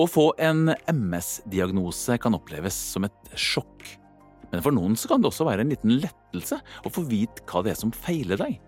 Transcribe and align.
Å 0.00 0.06
få 0.08 0.30
en 0.40 0.70
MS-diagnose 0.88 2.16
kan 2.22 2.36
oppleves 2.36 2.76
som 2.94 3.04
et 3.04 3.34
sjokk. 3.36 3.84
Men 4.52 4.62
for 4.64 4.74
noen 4.74 4.96
kan 4.96 5.20
det 5.20 5.28
også 5.28 5.46
være 5.48 5.64
en 5.64 5.72
liten 5.72 5.96
lettelse 6.00 6.60
å 6.84 6.92
få 6.92 7.04
vite 7.08 7.44
hva 7.48 7.64
det 7.64 7.74
er 7.74 7.80
som 7.80 7.92
feiler 7.92 8.40
deg. 8.40 8.60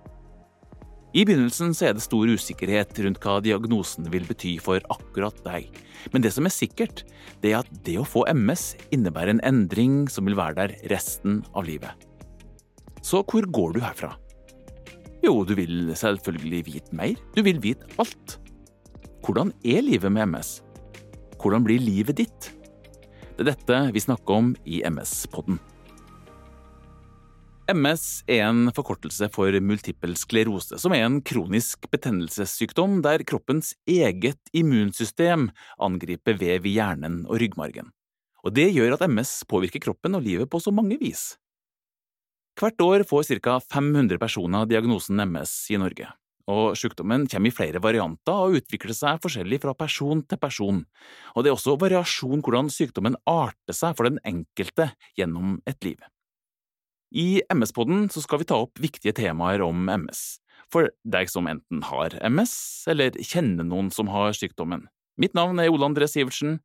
I 1.15 1.23
begynnelsen 1.23 1.71
er 1.87 1.93
det 1.95 2.03
stor 2.03 2.27
usikkerhet 2.27 2.99
rundt 3.05 3.21
hva 3.23 3.37
diagnosen 3.45 4.09
vil 4.11 4.25
bety 4.27 4.57
for 4.59 4.83
akkurat 4.91 5.37
deg. 5.45 5.69
Men 6.11 6.25
det 6.25 6.33
som 6.35 6.49
er 6.49 6.53
sikkert, 6.53 7.05
det 7.39 7.53
er 7.53 7.61
at 7.61 7.71
det 7.87 8.01
å 8.01 8.09
få 8.09 8.25
MS 8.33 8.73
innebærer 8.91 9.37
en 9.37 9.45
endring 9.47 10.09
som 10.11 10.27
vil 10.27 10.35
være 10.41 10.59
der 10.59 10.75
resten 10.91 11.45
av 11.55 11.69
livet. 11.69 11.95
Så 13.05 13.23
hvor 13.31 13.47
går 13.47 13.77
du 13.77 13.81
herfra? 13.85 14.11
Jo, 15.23 15.39
du 15.47 15.55
vil 15.57 15.95
selvfølgelig 15.95 16.65
vite 16.67 16.99
mer. 16.99 17.15
Du 17.37 17.45
vil 17.47 17.63
vite 17.63 17.87
alt. 18.03 18.41
Hvordan 19.25 19.55
er 19.63 19.87
livet 19.87 20.11
med 20.13 20.35
MS? 20.35 20.64
Hvordan 21.45 21.61
blir 21.67 21.77
livet 21.77 22.17
ditt? 22.23 22.47
Det 23.37 23.43
er 23.45 23.51
dette 23.51 23.79
vi 23.93 24.01
snakker 24.01 24.39
om 24.39 24.55
i 24.65 24.79
MS-podden. 24.89 25.59
MS 27.69 28.05
er 28.33 28.47
en 28.47 28.71
forkortelse 28.73 29.29
for 29.33 29.53
multippel 29.61 30.17
sklerose, 30.17 30.79
som 30.81 30.95
er 30.97 31.05
en 31.05 31.19
kronisk 31.21 31.85
betennelsessykdom 31.93 33.03
der 33.05 33.27
kroppens 33.29 33.75
eget 33.85 34.41
immunsystem 34.57 35.51
angriper 35.77 36.41
vev 36.41 36.65
i 36.65 36.79
hjernen 36.79 37.27
og 37.29 37.43
ryggmargen. 37.45 37.93
Og 38.45 38.57
Det 38.57 38.71
gjør 38.73 38.97
at 38.97 39.05
MS 39.05 39.45
påvirker 39.45 39.85
kroppen 39.85 40.17
og 40.17 40.25
livet 40.25 40.49
på 40.49 40.61
så 40.65 40.73
mange 40.73 40.97
vis. 40.97 41.35
Hvert 42.57 42.81
år 42.81 43.05
får 43.05 43.37
ca. 43.45 43.59
500 43.61 44.17
personer 44.17 44.65
diagnosen 44.65 45.21
MS 45.21 45.53
i 45.77 45.77
Norge, 45.77 46.09
og 46.51 46.77
sykdommen 46.77 47.27
kommer 47.31 47.51
i 47.51 47.55
flere 47.55 47.81
varianter 47.83 48.47
og 48.47 48.59
utvikler 48.61 48.97
seg 48.97 49.21
forskjellig 49.25 49.61
fra 49.63 49.75
person 49.79 50.23
til 50.29 50.41
person, 50.41 50.83
og 51.35 51.45
det 51.45 51.51
er 51.51 51.57
også 51.57 51.79
variasjon 51.81 52.45
hvordan 52.45 52.73
sykdommen 52.73 53.17
arter 53.31 53.77
seg 53.77 53.97
for 53.97 54.09
den 54.09 54.21
enkelte 54.29 54.91
gjennom 55.19 55.59
et 55.71 55.81
liv. 55.87 56.01
I 57.15 57.45
MS-podden 57.55 58.09
skal 58.11 58.43
vi 58.43 58.49
ta 58.51 58.59
opp 58.65 58.81
viktige 58.83 59.15
temaer 59.15 59.63
om 59.63 59.87
MS, 59.87 60.41
for 60.73 60.91
deg 61.07 61.31
som 61.31 61.47
enten 61.51 61.85
har 61.87 62.17
MS 62.27 62.55
eller 62.91 63.15
kjenner 63.23 63.67
noen 63.69 63.93
som 63.95 64.11
har 64.11 64.35
sykdommen. 64.35 64.89
Mitt 65.21 65.37
navn 65.39 65.61
er 65.63 65.71
Ole 65.71 65.87
André 65.87 66.09
Sivertsen, 66.11 66.59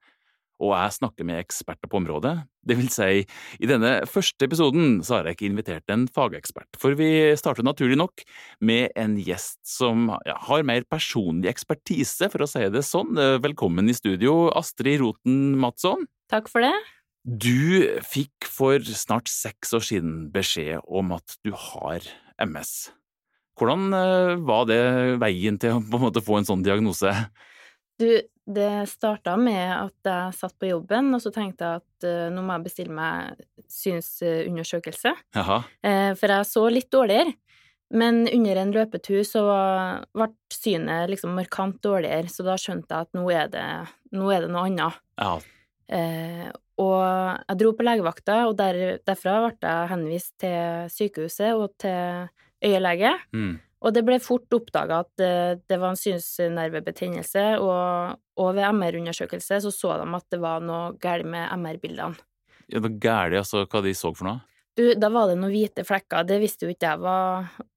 og 0.60 0.74
jeg 0.76 0.96
snakker 0.98 1.28
med 1.28 1.40
eksperter 1.42 1.90
på 1.90 2.00
området. 2.02 2.36
Det 2.68 2.78
vil 2.78 2.90
si, 2.92 3.24
i 3.60 3.70
denne 3.70 3.94
første 4.10 4.46
episoden 4.46 5.00
så 5.06 5.18
har 5.18 5.30
jeg 5.30 5.38
ikke 5.38 5.50
invitert 5.50 5.94
en 5.94 6.06
fagekspert, 6.12 6.80
for 6.82 6.98
vi 7.00 7.32
starter 7.40 7.66
naturlig 7.66 7.98
nok 8.00 8.24
med 8.62 8.94
en 9.00 9.18
gjest 9.24 9.60
som 9.68 10.12
ja, 10.28 10.36
har 10.50 10.68
mer 10.68 10.86
personlig 10.92 11.52
ekspertise, 11.54 12.30
for 12.30 12.46
å 12.46 12.50
si 12.50 12.68
det 12.72 12.86
sånn. 12.88 13.18
Velkommen 13.44 13.90
i 13.90 13.98
studio, 13.98 14.50
Astrid 14.60 15.02
Roten 15.04 15.58
Madsson. 15.60 16.08
Takk 16.30 16.52
for 16.52 16.68
det. 16.68 16.76
Du 17.24 18.00
fikk 18.08 18.48
for 18.48 18.80
snart 18.84 19.28
seks 19.32 19.74
år 19.76 19.84
siden 19.86 20.16
beskjed 20.34 20.80
om 20.88 21.12
at 21.18 21.36
du 21.44 21.52
har 21.52 22.06
MS. 22.40 22.92
Hvordan 23.60 23.92
eh, 23.94 24.34
var 24.48 24.68
det 24.70 24.82
veien 25.20 25.60
til 25.60 25.76
å 25.76 25.84
på 25.84 26.00
en 26.00 26.06
måte 26.08 26.24
få 26.24 26.40
en 26.40 26.48
sånn 26.48 26.64
diagnose? 26.64 27.12
Du, 28.00 28.08
det 28.50 28.90
starta 28.90 29.36
med 29.38 29.66
at 29.76 30.10
jeg 30.10 30.38
satt 30.38 30.56
på 30.60 30.72
jobben, 30.72 31.12
og 31.14 31.22
så 31.22 31.32
tenkte 31.34 31.68
jeg 31.68 31.84
at 31.84 32.08
uh, 32.08 32.32
nå 32.34 32.44
må 32.46 32.56
jeg 32.58 32.66
bestille 32.66 32.96
meg 32.96 33.44
synsundersøkelse. 33.70 35.14
Uh, 35.86 36.12
for 36.18 36.34
jeg 36.34 36.50
så 36.50 36.66
litt 36.74 36.90
dårligere. 36.94 37.36
Men 37.90 38.28
under 38.30 38.60
en 38.62 38.74
løpetur 38.74 39.24
så 39.26 39.42
ble 40.14 40.28
synet 40.54 41.10
liksom 41.10 41.34
markant 41.38 41.80
dårligere, 41.82 42.30
så 42.30 42.46
da 42.46 42.58
skjønte 42.62 42.94
jeg 42.94 43.08
at 43.08 43.18
nå 43.18 43.24
er 43.34 43.50
det, 43.54 43.70
nå 44.14 44.30
er 44.34 44.46
det 44.46 44.52
noe 44.54 44.68
annet. 44.68 45.00
Ja. 45.18 45.32
Uh, 45.90 46.50
og 46.80 47.00
jeg 47.02 47.60
dro 47.60 47.72
på 47.76 47.86
legevakta, 47.86 48.44
og 48.50 48.54
der, 48.60 49.00
derfra 49.08 49.40
ble 49.48 49.56
jeg 49.58 49.90
henvist 49.94 50.36
til 50.42 50.92
sykehuset 50.94 51.58
og 51.58 51.74
til 51.82 52.30
øyelege. 52.66 53.16
Mm. 53.36 53.58
Og 53.80 53.94
det 53.96 54.04
ble 54.04 54.18
fort 54.20 54.52
oppdaga 54.52 55.04
at 55.06 55.22
det, 55.22 55.78
var 55.80 55.94
en 55.94 56.00
synsnervebetennelse, 56.00 57.44
og, 57.64 58.18
og 58.36 58.50
ved 58.58 58.66
MR-undersøkelse 58.76 59.62
så 59.64 59.72
så 59.72 59.94
de 60.02 60.08
at 60.18 60.26
det 60.36 60.42
var 60.44 60.66
noe 60.66 60.98
galt 61.00 61.24
med 61.24 61.48
MR-bildene. 61.56 62.20
Ja, 62.70 62.82
det 62.84 62.98
galt, 63.00 63.38
altså 63.40 63.64
hva 63.64 63.82
de 63.86 63.96
så 63.96 64.12
for 64.12 64.28
noe? 64.28 64.42
Du, 64.80 64.86
da 64.96 65.10
var 65.12 65.28
det 65.28 65.36
noen 65.42 65.52
hvite 65.52 65.84
flekker, 65.84 66.24
det 66.24 66.38
visste 66.40 66.64
jo 66.64 66.72
ikke 66.72 66.94
jeg 66.94 67.02
hva 67.04 67.16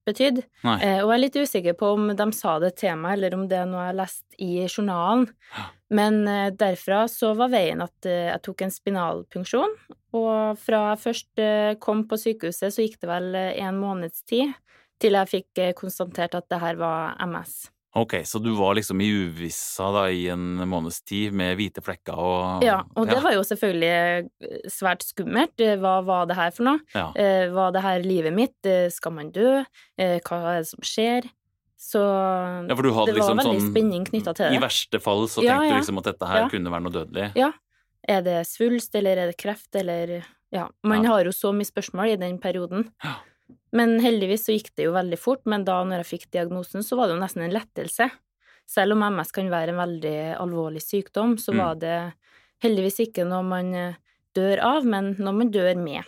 betydde. 0.07 0.45
Eh, 0.63 1.01
og 1.01 1.09
jeg 1.09 1.15
er 1.17 1.23
litt 1.23 1.39
usikker 1.41 1.75
på 1.79 1.89
om 1.97 2.13
de 2.15 2.27
sa 2.37 2.59
det 2.63 2.77
til 2.79 2.95
meg, 3.01 3.17
eller 3.17 3.35
om 3.35 3.47
det 3.51 3.59
er 3.59 3.67
noe 3.67 3.81
jeg 3.81 3.91
har 3.91 3.99
lest 3.99 4.37
i 4.39 4.51
journalen. 4.69 5.25
Ja. 5.57 5.65
Men 5.99 6.21
eh, 6.31 6.53
derfra 6.55 7.01
så 7.11 7.33
var 7.39 7.51
veien 7.57 7.83
at 7.83 8.07
eh, 8.07 8.29
jeg 8.29 8.45
tok 8.47 8.63
en 8.63 8.75
spinalpunksjon, 8.77 9.75
og 10.21 10.61
fra 10.63 10.85
jeg 10.93 11.03
først 11.09 11.43
eh, 11.43 11.73
kom 11.83 12.05
på 12.07 12.21
sykehuset, 12.23 12.71
så 12.71 12.87
gikk 12.87 13.01
det 13.03 13.11
vel 13.11 13.33
eh, 13.41 13.59
en 13.65 13.83
måneds 13.83 14.23
tid 14.29 14.55
til 15.03 15.19
jeg 15.19 15.31
fikk 15.33 15.59
eh, 15.63 15.73
konstatert 15.79 16.35
at 16.39 16.47
det 16.53 16.61
her 16.63 16.79
var 16.81 17.17
MS. 17.27 17.69
Ok, 17.95 18.15
så 18.25 18.41
du 18.41 18.55
var 18.57 18.73
liksom 18.79 19.03
i 19.05 19.09
uvissa 19.27 19.91
da 19.93 20.07
i 20.09 20.23
en 20.33 20.63
måneds 20.65 21.03
tid 21.05 21.35
med 21.37 21.59
hvite 21.59 21.83
flekker 21.85 22.17
og 22.17 22.63
Ja, 22.65 22.79
og 22.97 23.11
det 23.11 23.19
var 23.21 23.35
jo 23.37 23.43
selvfølgelig 23.45 23.91
eh, 23.93 24.63
svært 24.73 25.05
skummelt. 25.05 25.53
Eh, 25.61 25.75
Hva 25.83 25.99
var 26.07 26.25
det 26.31 26.39
her 26.39 26.55
for 26.57 26.65
noe? 26.71 26.81
Ja. 26.97 27.11
Eh, 27.13 27.51
Var 27.53 27.75
det 27.77 27.83
her 27.85 28.01
livet 28.07 28.33
mitt? 28.33 28.71
Skal 28.97 29.13
man 29.13 29.29
dø? 29.35 29.59
Eh, 30.01 30.19
Hva 30.25 30.39
er 30.55 30.63
det 30.63 30.71
som 30.71 30.81
skjer? 30.89 31.29
Så 31.83 32.01
Ja, 32.01 32.75
for 32.79 32.87
du 32.87 32.93
hadde 32.97 33.13
det 33.13 33.19
var 33.19 33.35
liksom 33.35 33.41
veldig 33.43 33.61
sånn 33.61 33.71
spenning 33.75 34.05
knytta 34.09 34.33
til 34.39 34.49
det. 34.49 34.57
I 34.57 34.63
verste 34.63 35.01
fall 35.03 35.27
så 35.29 35.43
Ja, 35.45 35.59
tenkte 35.59 35.67
ja. 35.69 35.75
du 35.75 35.81
liksom 35.83 35.99
at 36.01 36.09
dette 36.13 36.29
her 36.31 36.41
Ja. 36.45 36.49
kunne 36.49 36.71
være 36.73 36.85
noe 36.87 36.95
dødelig. 36.97 37.29
Ja. 37.37 37.51
Er 38.09 38.23
det 38.23 38.39
svulst, 38.49 38.95
eller 38.99 39.19
er 39.21 39.27
det 39.33 39.37
kreft, 39.37 39.69
eller 39.77 40.25
Ja. 40.53 40.69
Man 40.83 41.03
Ja. 41.05 41.11
har 41.13 41.25
jo 41.25 41.31
så 41.37 41.53
mye 41.53 41.69
spørsmål 41.69 42.13
i 42.13 42.17
den 42.17 42.39
perioden. 42.39 42.89
Ja. 43.05 43.17
Men 43.73 43.97
heldigvis 44.01 44.45
så 44.47 44.55
gikk 44.57 44.71
det 44.77 44.87
jo 44.89 44.93
veldig 44.97 45.19
fort, 45.21 45.43
men 45.47 45.65
da 45.65 45.79
når 45.85 46.03
jeg 46.03 46.11
fikk 46.13 46.31
diagnosen, 46.37 46.85
så 46.85 46.97
var 46.99 47.09
det 47.09 47.17
jo 47.17 47.23
nesten 47.23 47.45
en 47.47 47.55
lettelse. 47.55 48.11
Selv 48.69 48.95
om 48.97 49.03
MS 49.09 49.33
kan 49.35 49.51
være 49.53 49.73
en 49.75 49.81
veldig 49.83 50.17
alvorlig 50.41 50.83
sykdom, 50.85 51.37
så 51.39 51.53
Mm. 51.53 51.59
var 51.59 51.75
det 51.83 51.99
heldigvis 52.63 53.01
ikke 53.09 53.25
noe 53.29 53.43
man 53.43 53.75
eh, 53.75 53.95
dør 54.35 54.61
av, 54.63 54.85
men 54.85 55.15
noe 55.19 55.33
man 55.33 55.51
dør 55.51 55.75
med. 55.77 56.05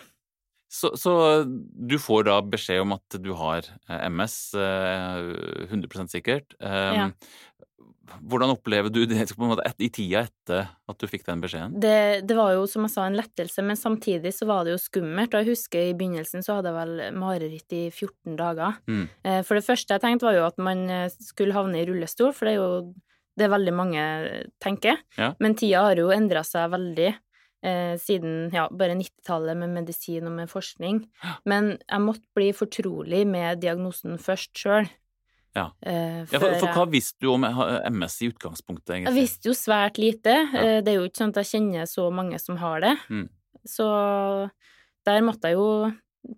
Så, 0.75 0.91
så 0.99 1.45
du 1.47 1.99
får 2.03 2.25
da 2.27 2.41
beskjed 2.43 2.81
om 2.83 2.93
at 2.97 3.17
du 3.23 3.33
har 3.39 3.63
eh, 3.89 4.07
MS, 4.09 4.55
eh, 4.59 5.69
100 5.71 6.09
sikkert. 6.11 6.55
Eh, 6.61 6.95
Ja. 6.95 7.11
Hvordan 8.05 8.53
opplever 8.53 8.93
du 8.93 9.03
det 9.09 9.27
på 9.33 9.45
en 9.45 9.53
måte, 9.53 9.65
i 9.83 9.89
tida 9.93 10.25
etter 10.27 10.67
at 10.91 11.01
du 11.01 11.07
fikk 11.09 11.25
den 11.27 11.43
beskjeden? 11.43 11.77
Det, 11.81 12.27
det 12.29 12.37
var 12.37 12.53
jo, 12.57 12.67
som 12.71 12.85
jeg 12.87 12.95
sa, 12.95 13.07
en 13.09 13.19
lettelse, 13.19 13.65
men 13.65 13.81
samtidig 13.81 14.35
så 14.37 14.49
var 14.51 14.67
det 14.67 14.75
jo 14.75 14.83
skummelt. 14.83 15.35
Og 15.35 15.43
jeg 15.43 15.55
husker 15.55 15.89
i 15.89 15.97
begynnelsen 15.97 16.45
så 16.45 16.59
hadde 16.59 16.73
jeg 16.73 16.79
vel 16.81 17.19
mareritt 17.21 17.77
i 17.77 17.83
14 17.89 18.37
dager. 18.41 18.79
Mm. 18.91 19.05
Eh, 19.25 19.41
For 19.47 19.59
det 19.59 19.67
første 19.67 19.97
jeg 19.97 20.05
tenkte, 20.05 20.29
var 20.29 20.39
jo 20.39 20.47
at 20.49 20.61
man 20.63 20.87
eh, 20.91 21.11
skulle 21.17 21.57
havne 21.57 21.81
i 21.81 21.87
rullestol, 21.89 22.33
for 22.37 22.49
det 22.49 22.57
er 22.57 22.61
jo 22.61 22.95
det 23.41 23.51
veldig 23.51 23.75
mange 23.75 24.03
tenker. 24.63 25.01
Ja. 25.19 25.33
Men 25.43 25.57
tida 25.59 25.89
har 25.89 25.99
jo 25.99 26.13
endra 26.15 26.45
seg 26.47 26.71
veldig 26.75 27.09
eh, 27.11 27.95
siden 28.01 28.53
ja, 28.55 28.69
bare 28.71 28.97
90-tallet 28.99 29.59
med 29.59 29.73
medisin 29.75 30.29
og 30.29 30.37
med 30.37 30.53
forskning. 30.53 31.03
Men 31.51 31.75
jeg 31.81 32.05
måtte 32.05 32.29
bli 32.37 32.53
fortrolig 32.57 33.25
med 33.27 33.65
diagnosen 33.65 34.21
først 34.23 34.55
sjøl. 34.61 34.91
Ja. 35.55 35.69
Eh, 35.87 36.25
Ja, 36.33 36.39
for, 36.43 36.51
for 36.59 36.69
hva 36.75 36.85
visste 36.91 37.23
du 37.23 37.29
om 37.31 37.45
eh, 37.47 37.91
MS 37.91 38.17
i 38.27 38.31
utgangspunktet, 38.33 38.91
egentlig? 38.97 39.13
jeg 39.13 39.21
visste 39.23 39.51
jo 39.51 39.55
svært 39.59 39.99
lite. 40.03 40.35
Ja. 40.53 40.63
Eh, 40.65 40.79
Det 40.83 40.93
er 40.95 41.01
jo 41.01 41.09
ikke 41.09 41.23
sånn 41.23 41.35
at 41.35 41.43
jeg 41.45 41.51
kjenner 41.55 41.87
så 41.91 42.09
mange 42.15 42.41
som 42.43 42.57
har 42.59 42.81
det. 42.83 42.95
Mm. 43.11 43.29
Så 43.65 43.87
der 45.07 45.21
måtte 45.25 45.51
jeg 45.53 45.59
jo 45.61 45.69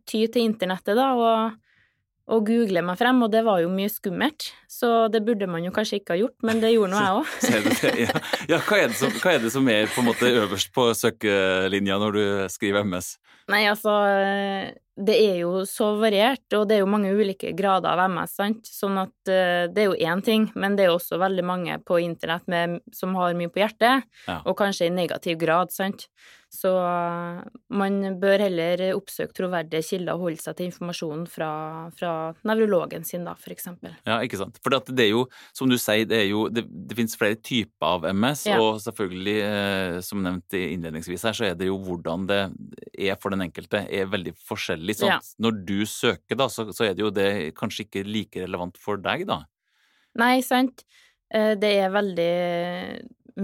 ty 0.06 0.27
til 0.27 0.43
internettet, 0.50 0.97
da, 0.99 1.09
og, 1.15 1.56
og 2.27 2.44
google 2.47 2.82
meg 2.82 2.99
frem, 2.99 3.21
og 3.22 3.31
det 3.32 3.44
var 3.47 3.60
jo 3.62 3.69
mye 3.71 3.91
skummelt. 3.91 4.49
Så 4.71 5.06
det 5.15 5.21
burde 5.27 5.47
man 5.50 5.62
jo 5.65 5.71
kanskje 5.75 6.00
ikke 6.00 6.15
ha 6.16 6.21
gjort, 6.21 6.37
men 6.47 6.60
det 6.62 6.72
gjorde 6.75 6.93
nå 6.93 7.03
jeg 7.03 7.21
òg. 7.21 7.27
Ja, 8.06 8.21
ja 8.50 8.59
hva, 8.66 8.81
er 8.83 8.91
det 8.92 8.98
som, 8.98 9.15
hva 9.22 9.36
er 9.36 9.45
det 9.47 9.53
som 9.54 9.69
er 9.72 9.86
på 9.95 10.03
en 10.03 10.09
måte 10.10 10.30
øverst 10.42 10.72
på 10.74 10.89
søkelinja 10.98 11.98
når 12.03 12.19
du 12.19 12.24
skriver 12.53 12.84
MS? 12.84 13.15
Nei, 13.48 13.62
altså 13.71 13.95
Det 14.97 15.16
er 15.27 15.41
jo 15.43 15.65
så 15.69 15.91
variert, 16.01 16.47
og 16.57 16.69
det 16.71 16.78
er 16.78 16.81
jo 16.81 16.89
mange 16.89 17.10
ulike 17.13 17.51
grader 17.57 17.93
av 17.93 18.07
MS, 18.09 18.37
sant. 18.39 18.71
Sånn 18.72 18.97
at 19.03 19.13
uh, 19.28 19.66
det 19.69 19.83
er 19.84 19.91
jo 19.91 19.98
én 20.01 20.22
ting, 20.25 20.48
men 20.57 20.77
det 20.78 20.87
er 20.87 20.93
jo 20.93 20.97
også 21.01 21.19
veldig 21.21 21.45
mange 21.45 21.77
på 21.84 22.01
internett 22.01 22.48
med, 22.48 22.78
som 22.97 23.13
har 23.21 23.37
mye 23.37 23.53
på 23.53 23.60
hjertet, 23.60 24.07
Ja. 24.27 24.41
og 24.47 24.57
kanskje 24.57 24.89
i 24.89 24.95
negativ 24.97 25.37
grad, 25.43 25.71
sant. 25.75 26.09
Så 26.57 26.71
uh, 26.78 27.43
man 27.75 27.97
bør 28.22 28.39
heller 28.47 28.81
oppsøke 28.95 29.34
troverdige 29.37 29.83
kilder 29.84 30.15
og 30.15 30.22
holde 30.28 30.41
seg 30.41 30.54
til 30.57 30.69
informasjonen 30.71 31.27
fra, 31.28 31.48
fra 31.98 32.13
nevrologen 32.48 33.04
sin, 33.04 33.27
da, 33.27 33.34
for 33.37 33.53
eksempel. 33.53 33.93
Ja, 34.07 34.21
ikke 34.25 34.39
sant. 34.41 34.57
For 34.65 34.72
det 34.87 35.04
er 35.09 35.10
jo, 35.10 35.27
som 35.53 35.69
du 35.69 35.77
sier, 35.77 36.07
det 36.09 36.22
er 36.22 36.28
jo 36.31 36.47
Det, 36.48 36.63
det 36.71 36.97
finnes 36.97 37.19
flere 37.19 37.37
typer 37.37 37.91
av 37.98 38.07
MS, 38.15 38.47
Ja. 38.48 38.60
og 38.63 38.81
selvfølgelig, 38.81 39.37
uh, 39.45 40.01
som 40.07 40.22
nevnt 40.25 40.57
innledningsvis 40.57 41.27
her, 41.28 41.37
så 41.37 41.51
er 41.51 41.59
det 41.59 41.69
jo 41.69 41.77
hvordan 41.83 42.25
det 42.31 42.41
er 42.98 43.16
for 43.21 43.31
den 43.34 43.43
enkelte, 43.47 43.84
er 43.93 44.07
veldig 44.13 44.33
forskjellig. 44.48 44.97
Ja. 45.04 45.19
Når 45.43 45.60
du 45.69 45.78
søker, 45.87 46.37
da, 46.41 46.47
så, 46.53 46.69
så 46.72 46.84
er 46.89 46.95
det 46.97 47.04
jo 47.04 47.10
det 47.15 47.54
kanskje 47.59 47.87
ikke 47.87 48.04
like 48.09 48.43
relevant 48.47 48.78
for 48.81 48.97
deg, 49.03 49.27
da. 49.28 49.43
Nei, 50.16 50.41
sant. 50.47 50.84
Eh, 51.34 51.54
Det 51.60 51.72
er 51.83 51.91
veldig 51.93 52.31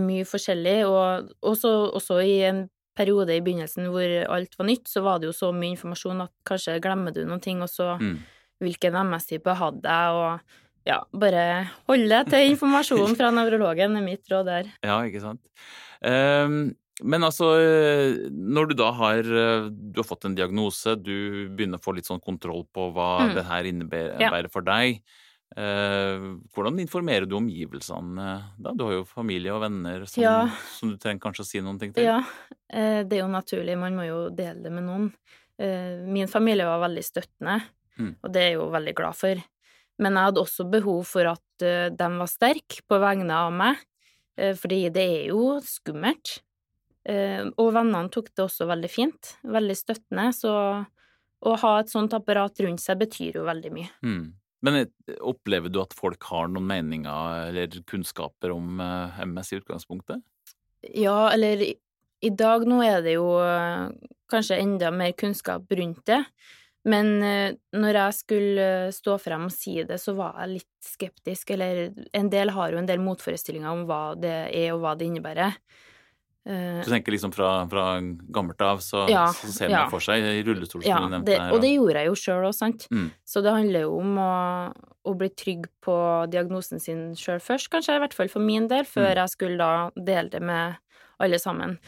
mye 0.03 0.25
forskjellig, 0.25 0.79
og 0.89 1.33
også, 1.53 1.73
også 1.99 2.21
i 2.25 2.39
en 2.49 2.63
periode 2.97 3.33
i 3.37 3.41
begynnelsen 3.45 3.87
hvor 3.93 4.09
alt 4.37 4.57
var 4.59 4.67
nytt, 4.69 4.89
så 4.89 5.03
var 5.05 5.19
det 5.21 5.31
jo 5.31 5.37
så 5.37 5.53
mye 5.57 5.75
informasjon 5.75 6.25
at 6.27 6.33
kanskje 6.49 6.79
glemmer 6.85 7.13
du 7.17 7.23
noen 7.25 7.41
ting, 7.45 7.61
og 7.65 7.69
så 7.73 7.99
Mm. 8.01 8.19
hvilken 8.61 8.95
MS-type 9.05 9.55
hadde 9.59 9.83
jeg, 9.89 10.13
og 10.13 10.41
ja, 10.87 10.99
bare 11.15 11.71
hold 11.89 12.09
deg 12.09 12.29
til 12.31 12.51
informasjonen 12.53 13.17
fra 13.17 13.31
nevrologen 13.31 13.97
er 13.97 14.03
mitt 14.05 14.25
råd 14.31 14.45
der. 14.47 14.71
Ja, 14.85 15.01
ikke 15.07 15.21
sant. 15.21 15.41
Ehm, 16.03 16.75
men 17.01 17.23
altså, 17.25 17.47
eh, 17.59 18.29
når 18.31 18.69
du 18.69 18.75
da 18.75 18.91
har 18.93 19.19
eh, 19.25 19.69
Du 19.73 20.01
har 20.01 20.05
fått 20.05 20.25
en 20.29 20.35
diagnose, 20.37 20.95
du 21.03 21.49
begynner 21.49 21.79
å 21.81 21.83
få 21.83 21.95
litt 21.97 22.07
sånn 22.07 22.21
kontroll 22.23 22.67
på 22.75 22.93
hva 22.93 23.21
Mm. 23.29 23.35
det 23.35 23.45
her 23.49 23.65
innebærer 23.65 24.21
Ja. 24.21 24.49
for 24.53 24.61
deg. 24.63 25.03
eh, 25.57 26.19
hvordan 26.55 26.79
informerer 26.81 27.27
du 27.29 27.35
omgivelsene 27.37 28.55
da? 28.59 28.73
Du 28.73 28.85
har 28.85 28.93
jo 28.93 29.05
familie 29.05 29.53
og 29.53 29.61
venner 29.61 30.07
som, 30.07 30.23
Ja. 30.23 30.49
som 30.79 30.89
du 30.91 30.97
trenger 30.97 31.21
kanskje 31.21 31.41
å 31.45 31.47
si 31.47 31.61
noen 31.61 31.79
ting 31.79 31.93
til? 31.93 32.05
Ja, 32.05 32.23
eh, 32.71 33.03
det 33.05 33.13
er 33.19 33.23
jo 33.27 33.29
naturlig, 33.29 33.77
man 33.79 33.93
må 33.97 34.07
jo 34.07 34.31
dele 34.31 34.63
det 34.63 34.73
med 34.73 34.85
noen. 34.85 35.13
Eh, 35.59 35.99
Min 36.07 36.27
familie 36.27 36.65
var 36.65 36.81
veldig 36.89 37.05
støttende, 37.05 37.63
Mm. 37.99 38.17
og 38.25 38.33
det 38.33 38.37
er 38.41 38.51
jeg 38.53 38.55
jo 38.61 38.71
veldig 38.71 38.95
glad 38.95 39.15
for. 39.15 39.35
Men 39.99 40.15
jeg 40.15 40.25
hadde 40.25 40.41
også 40.41 40.71
behov 40.71 41.05
for 41.07 41.27
at 41.27 41.41
de 41.59 42.09
var 42.19 42.27
sterke 42.27 42.81
på 42.89 42.99
vegne 42.99 43.31
av 43.31 43.53
meg, 43.53 43.77
fordi 44.57 44.91
det 44.91 45.05
er 45.27 45.29
jo 45.29 45.61
skummelt. 45.61 46.41
Eh, 47.09 47.49
Og 47.59 47.73
vennene 47.75 48.11
tok 48.13 48.31
det 48.31 48.45
også 48.45 48.69
veldig 48.71 48.91
fint, 48.91 49.35
veldig 49.43 49.75
støttende, 49.79 50.29
så 50.37 50.53
å 51.43 51.55
ha 51.59 51.73
et 51.81 51.91
sånt 51.91 52.15
apparat 52.15 52.61
rundt 52.63 52.83
seg 52.83 53.01
betyr 53.01 53.41
jo 53.41 53.47
veldig 53.49 53.73
mye. 53.75 53.91
Mm. 54.07 54.25
Men 54.63 54.79
eh, 54.79 55.17
opplever 55.19 55.73
du 55.73 55.81
at 55.83 55.97
folk 55.99 56.23
har 56.31 56.51
noen 56.53 56.69
meninger 56.71 57.51
eller 57.51 57.83
kunnskaper 57.91 58.55
om 58.55 58.79
eh, 58.83 59.23
MS 59.27 59.53
i 59.53 59.59
utgangspunktet? 59.59 60.23
Ja, 60.95 61.33
eller 61.33 61.63
i, 61.67 61.75
i 62.23 62.31
dag 62.31 62.67
nå 62.67 62.81
er 62.87 63.03
det 63.03 63.17
jo 63.17 63.29
kanskje 64.31 64.59
enda 64.63 64.91
mer 64.95 65.13
kunnskap 65.19 65.71
rundt 65.79 66.07
det, 66.09 66.23
men 66.89 67.21
når 67.21 67.99
jeg 67.99 68.15
skulle 68.17 68.65
stå 68.91 69.15
frem 69.23 69.45
og 69.47 69.53
si 69.55 69.77
det, 69.87 70.01
så 70.03 70.17
var 70.19 70.41
jeg 70.41 70.57
litt 70.57 70.89
skeptisk, 70.89 71.53
eller 71.55 71.93
en 72.19 72.31
del 72.33 72.51
har 72.57 72.75
jo 72.75 72.81
en 72.81 72.89
del 72.89 72.99
motforestillinger 73.05 73.71
om 73.71 73.85
hva 73.87 74.01
det 74.19 74.35
er 74.49 74.73
og 74.73 74.83
hva 74.83 74.97
det 74.99 75.07
innebærer. 75.07 75.61
Eh, 76.45 76.81
Du 76.83 76.91
tenker 76.91 77.13
liksom 77.15 77.33
fra, 77.33 77.67
fra 77.71 78.01
gammelt 78.35 78.61
av, 78.61 78.79
så, 78.83 79.05
Ja, 79.09 79.29
så 79.33 79.47
ser 79.53 79.69
man 79.71 79.79
ja. 79.85 79.89
for 79.93 80.01
seg 80.03 80.45
rullestol, 80.47 80.83
som 80.83 80.91
ja, 80.91 80.99
du 80.99 81.09
nevnte 81.13 81.27
det, 81.31 81.39
her. 81.39 81.53
og 81.55 81.61
det 81.63 81.71
gjorde 81.77 82.01
jeg 82.03 82.07
jo 82.11 82.15
sjøl 82.19 82.47
òg, 82.49 82.55
sant. 82.55 82.87
Mm. 82.91 83.11
Så 83.25 83.43
det 83.45 83.53
handler 83.55 83.81
jo 83.87 83.99
om 84.01 84.17
å, 84.19 84.33
å 85.07 85.15
bli 85.19 85.29
trygg 85.39 85.69
på 85.87 85.97
diagnosen 86.33 86.81
sin 86.83 87.13
sjøl 87.15 87.39
først, 87.39 87.71
kanskje, 87.71 87.95
i 87.95 88.03
hvert 88.03 88.15
fall 88.19 88.29
for 88.33 88.41
min 88.43 88.67
del, 88.69 88.83
før 88.85 89.13
Mm. 89.15 89.21
jeg 89.23 89.29
skulle 89.37 89.59
da 89.59 89.91
dele 89.97 90.31
det 90.31 90.43
med 90.43 90.77
alle 91.21 91.39
sammen. 91.39 91.79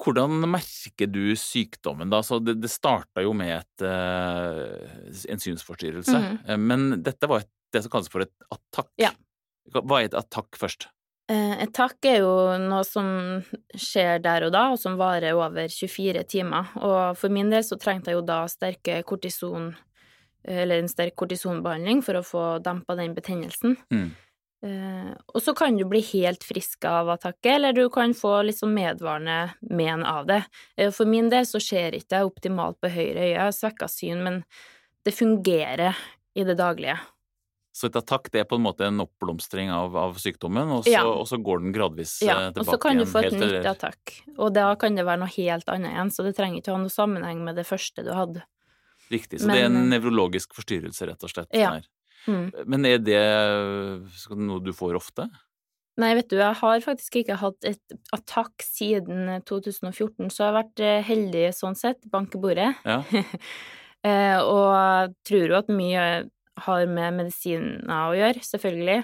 Hvordan 0.00 0.40
merker 0.48 1.06
du 1.12 1.34
sykdommen 1.36 2.08
da? 2.08 2.22
Så 2.24 2.38
det, 2.42 2.54
det 2.62 2.70
starta 2.72 3.20
jo 3.20 3.34
med 3.36 3.58
et, 3.58 3.82
eh, 3.84 5.28
en 5.28 5.38
synsforstyrrelse, 5.44 6.16
Mhm. 6.16 6.38
Eh, 6.48 6.56
men 6.56 7.02
dette 7.02 7.28
var 7.28 7.40
et, 7.44 7.50
det 7.70 7.82
som 7.84 7.90
kalles 7.92 8.08
for 8.08 8.22
et 8.24 8.32
attakk. 8.50 8.88
Ja. 8.96 9.10
Hva 9.74 10.00
er 10.00 10.04
et 10.08 10.16
attakk 10.16 10.56
først? 10.56 10.86
Eh, 11.30 11.62
Et 11.62 11.72
takk 11.74 12.06
er 12.10 12.22
jo 12.24 12.32
noe 12.58 12.82
som 12.86 13.06
skjer 13.78 14.18
der 14.24 14.48
og 14.48 14.54
da, 14.54 14.64
og 14.72 14.80
som 14.82 14.98
varer 14.98 15.36
over 15.38 15.70
24 15.70 16.24
timer. 16.30 16.72
Og 16.80 17.18
for 17.20 17.32
min 17.32 17.52
del 17.52 17.62
så 17.66 17.78
trengte 17.78 18.10
jeg 18.10 18.18
jo 18.18 18.26
da 18.26 18.42
sterke 18.50 19.02
kortison, 19.06 19.70
eller 20.42 20.80
en 20.80 20.90
sterk 20.90 21.14
kortisonbehandling 21.20 22.02
for 22.02 22.18
å 22.18 22.26
få 22.26 22.44
dempa 22.64 22.96
den 22.98 23.14
betennelsen. 23.14 23.76
Mm. 23.92 24.10
Uh, 24.60 25.14
og 25.32 25.40
så 25.40 25.54
kan 25.56 25.72
du 25.78 25.86
bli 25.88 26.02
helt 26.10 26.42
frisk 26.44 26.84
av 26.84 27.08
attakket, 27.14 27.54
eller 27.54 27.72
du 27.72 27.86
kan 27.92 28.12
få 28.12 28.42
litt 28.44 28.58
sånn 28.58 28.74
medvarende 28.76 29.54
men 29.72 30.04
av 30.04 30.26
det. 30.28 30.42
Uh, 30.76 30.90
for 30.92 31.08
min 31.08 31.30
del 31.32 31.46
så 31.48 31.62
ser 31.64 31.96
ikke 31.96 32.18
jeg 32.18 32.28
optimalt 32.28 32.76
på 32.80 32.90
høyre 32.92 33.22
øye, 33.22 33.30
jeg 33.30 33.40
har 33.40 33.56
svekka 33.56 33.88
syn, 33.88 34.20
men 34.26 34.42
det 35.08 35.16
fungerer 35.16 35.96
i 36.36 36.44
det 36.44 36.58
daglige. 36.60 36.98
Så 37.80 37.88
et 37.88 37.96
attakk 37.96 38.28
det 38.34 38.42
er 38.42 38.48
på 38.50 38.58
en 38.58 38.64
måte 38.66 38.84
en 38.84 39.00
oppblomstring 39.00 39.70
av, 39.72 39.94
av 39.96 40.18
sykdommen, 40.20 40.68
og 40.76 40.82
så, 40.84 40.92
Ja. 40.92 41.04
og 41.08 41.24
så 41.30 41.38
går 41.40 41.62
den 41.64 41.72
gradvis 41.72 42.18
Ja, 42.20 42.34
eh, 42.50 42.52
og 42.60 42.66
så 42.68 42.76
kan 42.82 42.98
du 43.00 43.06
få 43.08 43.22
et 43.24 43.32
nytt 43.32 43.64
attakk, 43.70 44.18
og 44.36 44.52
da 44.52 44.74
kan 44.76 44.98
det 44.98 45.06
være 45.08 45.22
noe 45.22 45.32
helt 45.32 45.70
annet 45.72 45.94
igjen, 45.94 46.10
så 46.12 46.26
det 46.26 46.34
trenger 46.36 46.60
ikke 46.60 46.74
å 46.74 46.76
ha 46.76 46.82
noe 46.84 46.92
sammenheng 46.92 47.40
med 47.46 47.56
det 47.56 47.64
første 47.64 48.04
du 48.04 48.12
hadde. 48.12 48.42
Riktig. 49.10 49.40
Så 49.40 49.48
det 49.48 49.62
er 49.62 49.70
en 49.70 49.78
Men- 49.88 49.88
nevrologisk 49.94 50.52
forstyrrelse, 50.54 51.08
rett 51.08 51.24
og 51.24 51.30
slett. 51.32 51.48
Ja. 51.56 51.80
Mm. 52.28 52.52
Men 52.68 52.84
er 52.84 52.98
det 52.98 53.24
noe 54.36 54.60
du 54.60 54.72
får 54.76 54.94
ofte? 55.00 55.24
Nei, 56.00 56.14
vet 56.14 56.28
du, 56.28 56.36
jeg 56.36 56.54
har 56.60 56.80
faktisk 56.84 57.16
ikke 57.24 57.36
hatt 57.40 57.64
et 57.64 57.96
attakk 58.14 58.62
siden 58.64 59.42
2014, 59.44 60.30
så 60.30 60.44
jeg 60.44 60.52
har 60.52 60.58
vært 60.62 60.80
eh, 60.84 61.02
heldig 61.02 61.48
sånn 61.56 61.76
sett, 61.76 62.04
bank 62.10 62.36
i 62.36 62.42
bordet. 62.44 62.74
Ja. 62.84 63.02
Eh, 64.00 64.38
og 64.40 65.12
tror 65.28 65.42
jo 65.50 65.56
at 65.58 65.66
mye 65.68 66.04
har 66.66 66.86
med 66.90 67.18
medisiner 67.18 68.10
å 68.10 68.16
gjøre, 68.18 68.44
selvfølgelig. 68.46 69.02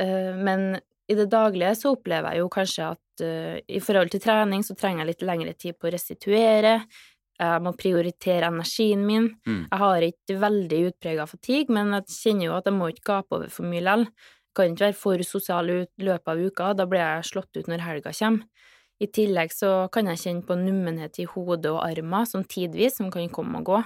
Eh, 0.00 0.32
men 0.38 0.74
i 1.10 1.16
det 1.18 1.28
daglige 1.32 1.74
så 1.78 1.94
opplever 1.96 2.32
jeg 2.32 2.42
jo 2.42 2.50
kanskje 2.52 2.90
at 2.94 3.24
eh, 3.24 3.56
i 3.68 3.80
forhold 3.84 4.12
til 4.12 4.22
trening 4.24 4.62
så 4.66 4.76
trenger 4.78 5.04
jeg 5.04 5.12
litt 5.12 5.24
lengre 5.28 5.56
tid 5.58 5.78
på 5.78 5.88
å 5.88 5.94
restituere. 5.94 6.76
Jeg 7.42 7.64
må 7.64 7.72
prioritere 7.74 8.50
energien 8.52 9.02
min. 9.06 9.32
Mm. 9.48 9.64
Jeg 9.64 9.80
har 9.82 10.06
ikke 10.06 10.38
veldig 10.42 10.78
utprega 10.92 11.26
fatigue, 11.26 11.74
men 11.74 11.96
jeg 11.96 12.14
kjenner 12.20 12.46
jo 12.46 12.54
at 12.58 12.68
jeg 12.68 12.76
må 12.76 12.92
ikke 12.92 13.08
gape 13.08 13.38
over 13.38 13.50
for 13.50 13.66
mye 13.66 13.82
likevel. 13.82 14.06
Kan 14.52 14.74
ikke 14.74 14.90
være 14.90 14.98
for 15.00 15.22
sosial 15.24 15.70
i 15.72 15.78
løpet 16.04 16.28
av 16.28 16.40
uka, 16.40 16.72
da 16.76 16.84
blir 16.84 17.00
jeg 17.00 17.28
slått 17.30 17.56
ut 17.56 17.70
når 17.72 17.86
helga 17.86 18.12
kommer. 18.12 18.48
I 19.02 19.08
tillegg 19.10 19.50
så 19.50 19.70
kan 19.90 20.06
jeg 20.12 20.20
kjenne 20.20 20.46
på 20.46 20.54
nummenhet 20.60 21.16
i 21.18 21.26
hodet 21.26 21.72
og 21.72 21.80
armer, 21.82 22.28
som 22.28 22.44
tidvis, 22.46 23.00
som 23.00 23.08
kan 23.10 23.32
komme 23.34 23.58
og 23.58 23.70
gå. 23.70 23.80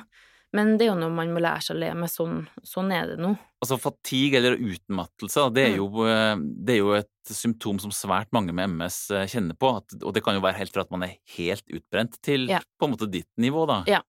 Men 0.57 0.75
det 0.81 0.87
er 0.87 0.93
jo 0.95 0.99
noe 1.01 1.13
man 1.13 1.33
må 1.35 1.43
lære 1.45 1.63
seg 1.67 1.77
å 1.77 1.81
leve 1.83 1.99
med, 2.01 2.11
sånn, 2.13 2.41
sånn 2.65 2.91
er 2.97 3.13
det 3.13 3.19
nå. 3.21 3.35
Altså 3.61 3.77
fatigue 3.83 4.39
eller 4.41 4.57
utmattelse, 4.57 5.47
det 5.53 5.65
er, 5.67 5.71
Mm. 5.75 5.77
jo, 5.83 6.07
eh, 6.09 6.37
det 6.65 6.75
er 6.77 6.79
jo 6.81 6.93
et 6.97 7.11
symptom 7.37 7.81
som 7.83 7.91
svært 7.93 8.33
mange 8.33 8.55
med 8.57 8.71
MS 8.71 8.99
eh, 9.11 9.27
kjenner 9.27 9.57
på, 9.59 9.71
og 10.03 10.13
det 10.15 10.23
kan 10.25 10.35
jo 10.39 10.41
være 10.45 10.57
helt 10.61 10.73
fra 10.73 10.85
at 10.87 10.91
man 10.95 11.03
er 11.05 11.17
helt 11.37 11.65
utbrent 11.69 12.17
til 12.23 12.49
Ja. 12.49 12.61
på 12.81 12.87
en 12.89 12.95
måte 12.97 13.11
ditt 13.11 13.29
nivå, 13.39 13.67
da. 13.69 13.83
Ja. 13.87 14.01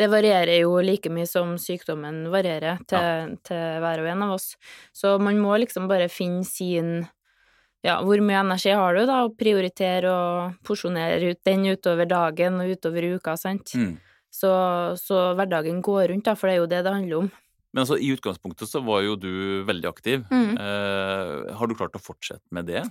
Det 0.00 0.08
varierer 0.08 0.60
jo 0.62 0.78
like 0.80 1.10
mye 1.12 1.28
som 1.28 1.56
sykdommen 1.60 2.22
varierer 2.32 2.78
til, 2.88 3.36
til 3.44 3.80
hver 3.82 4.00
og 4.00 4.06
en 4.08 4.22
av 4.22 4.30
oss. 4.38 4.56
Så 4.96 5.18
man 5.20 5.36
må 5.42 5.58
liksom 5.60 5.88
bare 5.88 6.08
finne 6.08 6.44
sin 6.44 7.08
Ja, 7.82 7.94
hvor 8.04 8.20
mye 8.20 8.40
energi 8.44 8.74
har 8.76 8.92
du, 8.94 9.06
da, 9.08 9.22
og 9.24 9.38
prioritere 9.40 10.04
og 10.12 10.56
porsjonere 10.62 11.30
ut 11.30 11.38
den 11.48 11.62
utover 11.64 12.06
dagen 12.06 12.58
og 12.60 12.68
utover 12.76 13.06
uka, 13.16 13.38
sant. 13.40 13.72
Mm. 13.72 13.94
Så, 14.30 14.50
så 15.00 15.30
hverdagen 15.38 15.80
går 15.82 16.10
rundt, 16.12 16.26
da, 16.28 16.36
for 16.38 16.48
det 16.48 16.56
er 16.56 16.60
jo 16.62 16.70
det 16.70 16.82
det 16.86 16.96
handler 16.96 17.24
om. 17.24 17.30
Men 17.70 17.84
altså, 17.84 17.98
i 18.02 18.10
utgangspunktet 18.14 18.70
så 18.70 18.82
var 18.82 19.04
jo 19.04 19.14
du 19.18 19.62
veldig 19.66 19.88
aktiv. 19.90 20.24
Mm. 20.30 20.56
Eh, 20.58 21.54
har 21.54 21.70
du 21.70 21.76
klart 21.78 21.94
å 21.94 22.02
fortsette 22.02 22.46
med 22.54 22.66
det? 22.70 22.82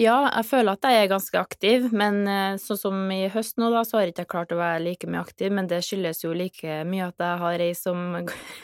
Ja, 0.00 0.16
jeg 0.30 0.46
føler 0.48 0.78
at 0.78 0.86
jeg 0.88 1.02
er 1.02 1.10
ganske 1.10 1.36
aktiv, 1.36 1.90
men 1.92 2.22
eh, 2.24 2.56
sånn 2.60 2.80
som 2.80 3.00
i 3.12 3.26
høst 3.32 3.58
nå, 3.60 3.68
da, 3.74 3.82
så 3.84 3.98
har 3.98 4.06
jeg 4.06 4.14
ikke 4.14 4.30
klart 4.32 4.54
å 4.54 4.60
være 4.60 4.80
like 4.86 5.08
mye 5.10 5.20
aktiv, 5.20 5.52
men 5.52 5.68
det 5.68 5.82
skyldes 5.84 6.24
jo 6.24 6.32
like 6.36 6.80
mye 6.88 7.10
at 7.10 7.20
jeg 7.20 7.40
har 7.42 7.64
ei 7.66 7.74
som 7.76 8.22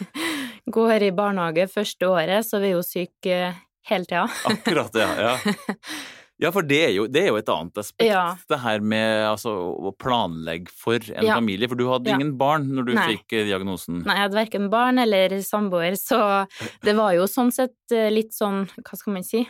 går 0.79 1.09
i 1.11 1.13
barnehage 1.17 1.69
første 1.73 2.09
året, 2.09 2.49
så 2.49 2.63
vi 2.65 2.73
er 2.73 2.79
jo 2.79 2.87
syke 2.87 3.35
eh, 3.37 3.61
hele 3.91 4.09
tida. 4.09 4.25
Akkurat, 4.49 4.97
ja. 4.97 5.11
ja. 5.21 5.59
Ja, 6.41 6.53
for 6.55 6.63
det 6.63 6.77
er, 6.85 6.91
jo, 6.95 7.07
det 7.11 7.25
er 7.25 7.33
jo 7.33 7.37
et 7.41 7.49
annet 7.51 7.79
aspekt, 7.83 8.07
Ja. 8.07 8.37
det 8.49 8.59
her 8.63 8.79
med 8.81 9.25
altså, 9.27 9.51
å 9.75 9.91
planlegge 9.99 10.69
for 10.71 10.95
en 10.95 11.25
Ja. 11.27 11.35
familie. 11.35 11.67
For 11.69 11.75
du 11.75 11.89
hadde 11.89 12.07
Ja. 12.11 12.15
ingen 12.15 12.37
barn 12.39 12.69
når 12.71 12.87
du 12.87 12.95
Nei. 12.95 13.07
fikk 13.17 13.33
eh, 13.33 13.45
diagnosen. 13.45 14.05
Nei, 14.07 14.15
jeg 14.15 14.31
hadde 14.31 14.39
verken 14.47 14.71
barn 14.71 14.99
eller 15.03 15.29
samboer, 15.43 15.97
så 15.99 16.47
det 16.85 16.95
var 16.95 17.13
jo 17.15 17.25
sånn 17.27 17.51
sett 17.53 17.75
eh, 17.91 18.09
litt 18.11 18.31
sånn, 18.33 18.69
hva 18.79 18.97
skal 18.97 19.13
man 19.15 19.25
si, 19.25 19.49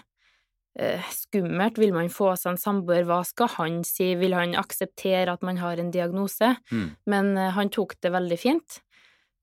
eh, 0.79 1.03
skummelt. 1.13 1.77
Vil 1.77 1.93
man 1.93 2.09
få 2.09 2.33
seg 2.39 2.53
en 2.53 2.57
samboer, 2.57 3.05
hva 3.05 3.21
skal 3.27 3.49
han 3.49 3.85
si? 3.85 4.15
Vil 4.15 4.33
han 4.33 4.55
akseptere 4.55 5.29
at 5.33 5.43
man 5.43 5.59
har 5.59 5.77
en 5.79 5.91
diagnose? 5.91 6.57
Mm. 6.73 6.97
Men 7.07 7.37
han 7.37 7.69
tok 7.69 8.01
det 8.01 8.13
veldig 8.13 8.39
fint. 8.39 8.81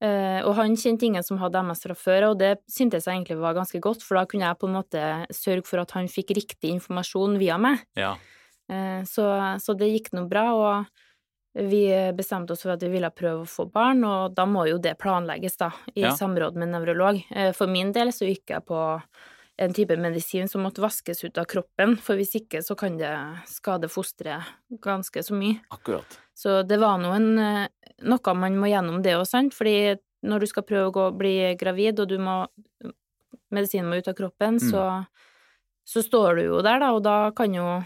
Eh, 0.04 0.42
og 0.44 0.54
han 0.58 0.74
kjente 0.76 1.06
ingen 1.08 1.24
som 1.24 1.38
hadde 1.40 1.62
MS 1.64 1.80
fra 1.86 1.94
før, 1.96 2.30
og 2.30 2.38
det 2.42 2.58
syntes 2.68 3.06
jeg 3.08 3.16
egentlig 3.16 3.38
var 3.40 3.54
ganske 3.56 3.80
godt, 3.80 4.02
for 4.04 4.18
da 4.20 4.26
kunne 4.28 4.44
jeg 4.44 4.58
på 4.60 4.68
en 4.68 4.76
måte 4.76 5.04
sørge 5.32 5.64
for 5.64 5.80
at 5.80 5.94
han 5.96 6.10
fikk 6.12 6.34
riktig 6.36 6.74
informasjon 6.74 7.38
via 7.40 7.56
meg. 7.56 7.80
Ja. 7.96 8.14
Eh, 8.68 9.02
så, 9.08 9.24
så 9.62 9.76
det 9.78 9.88
gikk 9.94 10.12
nå 10.12 10.26
bra, 10.28 10.44
og 10.52 11.02
vi 11.56 11.86
bestemte 12.12 12.52
oss 12.52 12.66
for 12.66 12.74
at 12.74 12.82
vi 12.84 12.90
ville 12.92 13.08
prøve 13.16 13.46
å 13.46 13.48
få 13.48 13.64
barn, 13.72 14.04
og 14.04 14.34
da 14.36 14.44
må 14.44 14.66
jo 14.68 14.76
det 14.82 14.98
planlegges, 15.00 15.56
da, 15.56 15.70
i 15.94 16.02
Ja. 16.04 16.10
samråd 16.12 16.58
med 16.60 16.68
nevrolog. 16.74 17.22
Eh, 17.32 17.52
For 17.56 17.66
min 17.66 17.92
del 17.96 18.12
så 18.12 18.28
gikk 18.28 18.52
jeg 18.52 18.66
på 18.68 18.82
en 19.58 19.72
type 19.72 19.96
medisin 19.96 20.48
som 20.48 20.62
måtte 20.62 20.82
vaskes 20.84 21.24
ut 21.24 21.38
av 21.38 21.46
kroppen, 21.48 21.96
for 21.96 22.18
hvis 22.18 22.34
ikke 22.40 22.60
så 22.64 22.76
kan 22.76 22.98
det 23.00 23.12
skade 23.48 23.88
fosteret 23.88 24.44
ganske 24.84 25.22
så 25.24 25.34
mye. 25.34 25.60
Akkurat. 25.72 26.18
Så 26.36 26.60
det 26.66 26.76
var 26.82 26.98
nå 27.00 27.14
en, 27.16 27.38
eh, 27.38 27.68
noe 28.04 28.34
man 28.34 28.58
må 28.60 28.68
gjennom 28.68 29.02
det 29.02 29.16
òg, 29.16 29.26
sant, 29.26 29.54
fordi 29.56 29.96
når 30.26 30.40
du 30.40 30.46
skal 30.46 30.62
prøve 30.62 30.90
å 30.90 30.92
gå, 30.92 31.06
bli 31.16 31.54
gravid, 31.56 32.00
og 32.00 32.08
du 32.08 32.18
må 32.18 32.46
Medisinen 33.54 33.86
må 33.88 33.98
ut 34.00 34.08
av 34.08 34.14
kroppen, 34.18 34.56
Mm. 34.58 34.70
så 34.70 35.06
så 35.86 36.02
står 36.02 36.36
du 36.36 36.42
jo 36.48 36.62
der, 36.62 36.80
da, 36.80 36.92
og 36.92 37.02
da 37.04 37.30
kan 37.30 37.54
jo 37.54 37.84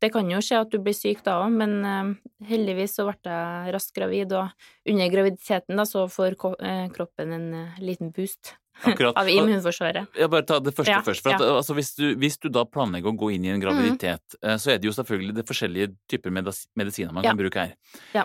Det 0.00 0.08
kan 0.14 0.30
jo 0.32 0.40
skje 0.40 0.62
at 0.62 0.70
du 0.72 0.78
blir 0.80 0.96
syk 0.96 1.20
da 1.26 1.36
òg, 1.42 1.52
men 1.60 1.74
eh, 1.84 2.12
heldigvis 2.48 2.94
så 2.96 3.04
ble 3.08 3.18
jeg 3.20 3.74
raskt 3.74 3.92
gravid, 3.96 4.32
og 4.32 4.48
under 4.88 5.12
graviditeten 5.12 5.76
da 5.76 5.84
så 5.88 6.06
får 6.08 6.38
eh, 6.64 6.86
kroppen 6.94 7.36
en 7.36 7.46
eh, 7.58 7.78
liten 7.84 8.12
boost 8.16 8.54
Akkurat. 8.88 9.18
av 9.20 9.28
immunforsvaret. 9.28 10.16
Ja, 10.16 10.30
bare 10.32 10.46
ta 10.48 10.56
det 10.64 10.72
første 10.72 10.94
Ja, 10.94 11.02
først. 11.04 11.24
For 11.26 11.36
at, 11.36 11.44
ja. 11.44 11.52
altså, 11.60 11.76
hvis, 11.76 11.92
du, 11.98 12.06
hvis 12.20 12.40
du 12.40 12.48
da 12.48 12.64
planlegger 12.64 13.12
å 13.12 13.18
gå 13.20 13.32
inn 13.36 13.44
i 13.44 13.52
en 13.52 13.60
graviditet, 13.60 14.38
mm. 14.40 14.56
så 14.62 14.72
er 14.72 14.80
det 14.80 14.88
jo 14.88 14.96
selvfølgelig 14.96 15.36
det 15.36 15.46
forskjellige 15.48 15.92
typer 16.08 16.32
medisiner 16.32 17.12
man 17.12 17.26
Ja. 17.26 17.34
kan 17.34 17.42
bruke 17.42 17.66
her. 17.66 17.74
Ja. 18.16 18.24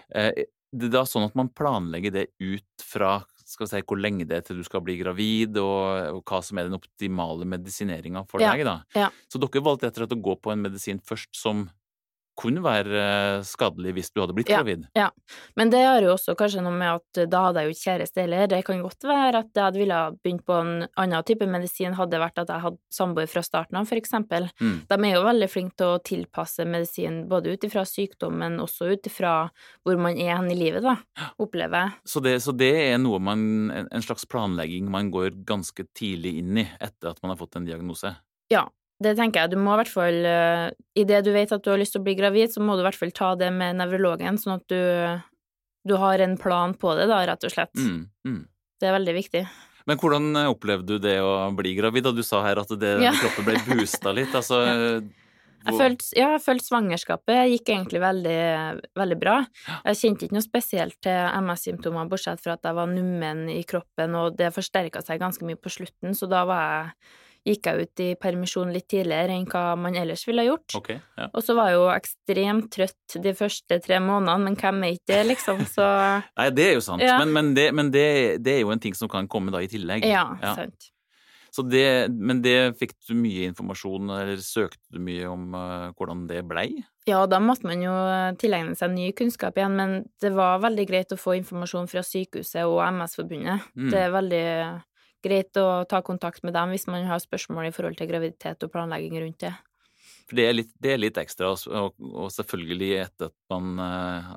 Det 0.76 0.88
er 0.88 0.94
da 0.96 1.04
sånn 1.08 1.28
at 1.28 1.36
man 1.36 1.52
planlegger 1.56 2.12
det 2.16 2.26
ut 2.40 2.84
fra 2.88 3.18
skal 3.56 3.66
vi 3.66 3.72
si, 3.74 3.82
hvor 3.88 4.00
lenge 4.04 4.28
det 4.30 4.38
er 4.38 4.46
til 4.46 4.60
du 4.60 4.66
skal 4.68 4.84
bli 4.86 4.98
gravid, 5.00 5.58
og, 5.62 6.20
og 6.20 6.22
hva 6.28 6.42
som 6.46 6.60
er 6.62 6.68
den 6.70 6.78
optimale 6.78 7.48
medisineringa 7.50 8.26
for 8.30 8.44
Ja, 8.44 8.52
deg. 8.54 8.66
da. 8.68 8.78
ja. 9.00 9.10
Så 9.32 9.42
dere 9.42 9.64
valgte 9.66 9.90
etter 9.90 10.06
at 10.06 10.14
å 10.16 10.22
gå 10.22 10.36
på 10.44 10.54
en 10.54 10.62
medisin 10.68 11.00
først 11.04 11.32
som 11.40 11.66
kunne 12.40 12.62
være 12.66 13.00
eh, 13.02 13.44
skadelig 13.48 13.94
hvis 13.98 14.12
du 14.14 14.22
hadde 14.22 14.36
blitt 14.38 14.50
Ja. 14.52 14.60
gravid. 14.62 14.86
Men 15.56 15.70
det 15.72 15.82
har 15.86 16.02
jo 16.04 16.14
også 16.14 16.36
kanskje 16.38 16.64
noe 16.64 16.76
med 16.76 17.00
at 17.00 17.22
eh, 17.24 17.30
da 17.32 17.46
hadde 17.48 17.62
jeg 17.64 17.70
jo 17.70 17.76
ikke 17.76 17.86
kjæreste 17.90 18.22
heller. 18.22 18.48
Det 18.52 18.62
kan 18.68 18.82
godt 18.84 19.08
være 19.08 19.42
at 19.42 19.50
jeg 19.56 19.64
hadde 19.64 19.82
ville 19.82 20.00
begynt 20.22 20.46
på 20.46 20.60
en 20.60 20.74
annen 20.98 21.24
type 21.28 21.48
medisin, 21.50 21.96
hadde 21.98 22.16
det 22.16 22.22
vært 22.24 22.44
at 22.44 22.54
jeg 22.54 22.66
hadde 22.66 22.80
samboer 22.92 23.28
fra 23.32 23.44
starten 23.46 23.80
av, 23.80 23.88
for 23.90 24.00
eksempel. 24.00 24.50
Mm. 24.62 24.78
De 24.92 25.00
er 25.10 25.16
jo 25.16 25.26
veldig 25.26 25.50
flinke 25.52 25.76
til 25.80 25.94
å 25.96 26.02
tilpasse 26.04 26.66
medisin 26.70 27.24
både 27.32 27.56
ut 27.56 27.68
ifra 27.68 27.86
sykdom, 27.88 28.38
men 28.44 28.60
også 28.64 28.92
ut 28.94 29.08
ifra 29.10 29.36
hvor 29.84 29.98
man 30.02 30.18
er 30.20 30.36
hen 30.36 30.52
i 30.52 30.60
livet, 30.60 30.84
da, 30.86 30.98
opplever 31.42 31.88
jeg. 31.88 32.00
Så 32.06 32.24
det, 32.24 32.38
så 32.44 32.54
det 32.56 32.72
er 32.92 32.98
noe 33.02 33.20
man, 33.24 33.72
en 33.72 33.88
en 33.96 34.04
slags 34.04 34.26
planlegging 34.30 34.90
man 34.92 35.12
går 35.14 35.32
ganske 35.48 35.86
tidlig 35.98 36.36
inn 36.42 36.58
i 36.62 36.66
etter 36.84 37.12
at 37.14 37.22
man 37.24 37.32
har 37.34 37.40
fått 37.40 37.56
en 37.56 37.66
diagnose. 37.68 38.12
Ja, 38.52 38.68
det 39.06 39.14
tenker 39.20 39.44
jeg. 39.46 39.54
Du 39.54 39.62
må 39.62 39.76
i 39.76 39.80
hvert 39.84 39.92
fall 39.94 40.18
uh, 40.26 40.66
Idet 40.98 41.22
du 41.28 41.32
vet 41.36 41.52
at 41.54 41.62
du 41.64 41.70
har 41.72 41.80
lyst 41.82 41.94
til 41.96 42.02
å 42.02 42.08
bli 42.08 42.16
gravid, 42.18 42.52
så 42.54 42.64
må 42.66 42.76
du 42.76 42.82
i 42.84 42.88
hvert 42.88 42.98
fall 43.00 43.14
ta 43.16 43.34
det 43.40 43.52
med 43.54 43.78
nevrologen, 43.80 44.40
sånn 44.42 44.58
at 44.58 44.66
du, 44.72 44.82
du 45.86 45.96
har 46.02 46.24
en 46.26 46.36
plan 46.42 46.74
på 46.74 46.96
det, 46.98 47.06
da, 47.12 47.22
rett 47.30 47.46
og 47.46 47.54
slett. 47.54 47.74
Mm, 47.78 48.04
mm. 48.26 48.42
Det 48.82 48.90
er 48.90 48.96
veldig 48.98 49.16
viktig. 49.22 49.46
Men 49.86 50.00
hvordan 50.02 50.32
eh, 50.42 50.48
opplevde 50.50 50.96
du 50.96 51.04
det 51.04 51.20
å 51.22 51.36
bli 51.56 51.76
gravid? 51.78 52.08
Da 52.08 52.12
du 52.18 52.24
sa 52.26 52.42
her 52.48 52.64
at 52.64 52.72
det, 52.82 52.96
Ja. 53.04 53.14
kroppen 53.22 53.46
ble 53.52 53.60
boosta 53.68 54.14
litt. 54.18 54.34
Altså, 54.36 54.64
Jeg 54.66 55.74
hvor- 55.74 55.82
følte, 55.84 56.08
ja, 56.18 56.32
jeg 56.36 56.42
følte 56.46 56.66
svangerskapet 56.66 57.44
gikk 57.52 57.70
egentlig 57.74 58.02
veldig, 58.02 58.40
veldig 58.98 59.20
bra. 59.22 59.36
Jeg 59.92 60.00
kjente 60.02 60.26
ikke 60.28 60.38
noe 60.40 60.46
spesielt 60.46 60.98
til 61.06 61.30
MS-symptomer, 61.42 62.10
bortsett 62.10 62.42
fra 62.42 62.58
at 62.58 62.66
jeg 62.66 62.78
var 62.78 62.90
nummen 62.92 63.46
i 63.54 63.62
kroppen, 63.68 64.18
og 64.18 64.38
det 64.42 64.52
forsterka 64.56 65.02
seg 65.06 65.22
ganske 65.22 65.46
mye 65.46 65.58
på 65.62 65.74
slutten, 65.78 66.18
så 66.18 66.30
da 66.30 66.44
var 66.50 66.66
jeg, 66.66 67.14
gikk 67.46 67.70
jeg 67.70 67.86
ut 67.86 68.02
i 68.02 68.08
permisjon 68.18 68.72
litt 68.74 68.88
tidligere 68.90 69.36
enn 69.36 69.46
hva 69.50 69.76
man 69.78 69.96
ellers 70.00 70.24
ville 70.28 70.42
ha 70.42 70.50
gjort. 70.50 70.78
Okay, 70.80 70.98
ja. 71.18 71.28
Og 71.32 71.46
så 71.46 71.54
var 71.58 71.70
jeg 71.70 71.78
jo 71.78 71.86
ekstremt 71.94 72.72
trøtt 72.74 73.18
de 73.22 73.36
første 73.38 73.80
tre 73.86 74.00
månedene, 74.02 74.50
men 74.50 74.58
hvem 74.60 74.82
er 74.88 74.96
ikke 74.98 75.12
det, 75.14 75.22
liksom? 75.30 75.62
Så 75.76 75.86
Nei, 75.86 76.50
det 76.58 76.66
er 76.72 76.76
jo 76.80 76.84
sant, 76.88 77.06
Ja. 77.06 77.20
men, 77.22 77.34
men, 77.36 77.54
det, 77.58 77.70
men 77.78 77.94
det, 77.94 78.10
det 78.46 78.58
er 78.58 78.66
jo 78.66 78.74
en 78.74 78.82
ting 78.82 78.98
som 78.98 79.12
kan 79.12 79.30
komme 79.30 79.54
da 79.54 79.62
i 79.62 79.70
tillegg. 79.72 80.08
ja, 80.10 80.28
sant. 80.58 80.92
Så 81.56 81.64
det, 81.64 82.12
men 82.12 82.42
det 82.44 82.76
fikk 82.82 82.92
du 83.08 83.14
mye 83.16 83.46
informasjon, 83.48 84.10
eller 84.12 84.42
søkte 84.44 84.92
du 84.92 85.00
mye 85.00 85.30
om 85.32 85.54
uh, 85.56 85.94
hvordan 85.96 86.26
det 86.28 86.42
blei? 86.50 86.82
Ja, 87.08 87.22
da 87.32 87.40
måtte 87.40 87.70
man 87.70 87.80
jo 87.80 87.94
tilegne 88.42 88.76
seg 88.76 88.92
ny 88.92 89.06
kunnskap 89.16 89.56
igjen, 89.56 89.78
men 89.78 89.94
det 90.20 90.34
var 90.36 90.60
veldig 90.66 90.86
greit 90.90 91.16
å 91.16 91.20
få 91.20 91.38
informasjon 91.40 91.88
fra 91.88 92.04
sykehuset 92.04 92.66
og 92.66 92.82
MS-forbundet. 92.90 93.70
Mm. 93.78 93.88
Det 93.94 94.02
er 94.02 94.12
veldig 94.18 94.44
greit 95.26 95.58
å 95.62 95.84
ta 95.90 96.02
kontakt 96.06 96.44
med 96.46 96.56
dem 96.56 96.74
hvis 96.74 96.88
man 96.88 97.06
har 97.10 97.22
spørsmål 97.24 97.70
i 97.70 97.74
forhold 97.76 97.98
til 98.00 98.10
graviditet 98.12 98.64
og 98.66 98.72
planlegging 98.74 99.18
rundt 99.24 99.42
det. 99.46 99.54
For 100.26 100.38
det 100.40 100.46
er 100.50 100.56
litt, 100.58 100.72
det 100.82 100.92
er 100.94 101.02
litt 101.02 101.18
ekstra, 101.22 101.52
og, 101.54 101.66
og, 101.70 102.06
og 102.24 102.32
selvfølgelig 102.34 102.90
etter 103.04 103.30
at 103.30 103.36
man 103.54 103.78
uh, 103.78 104.32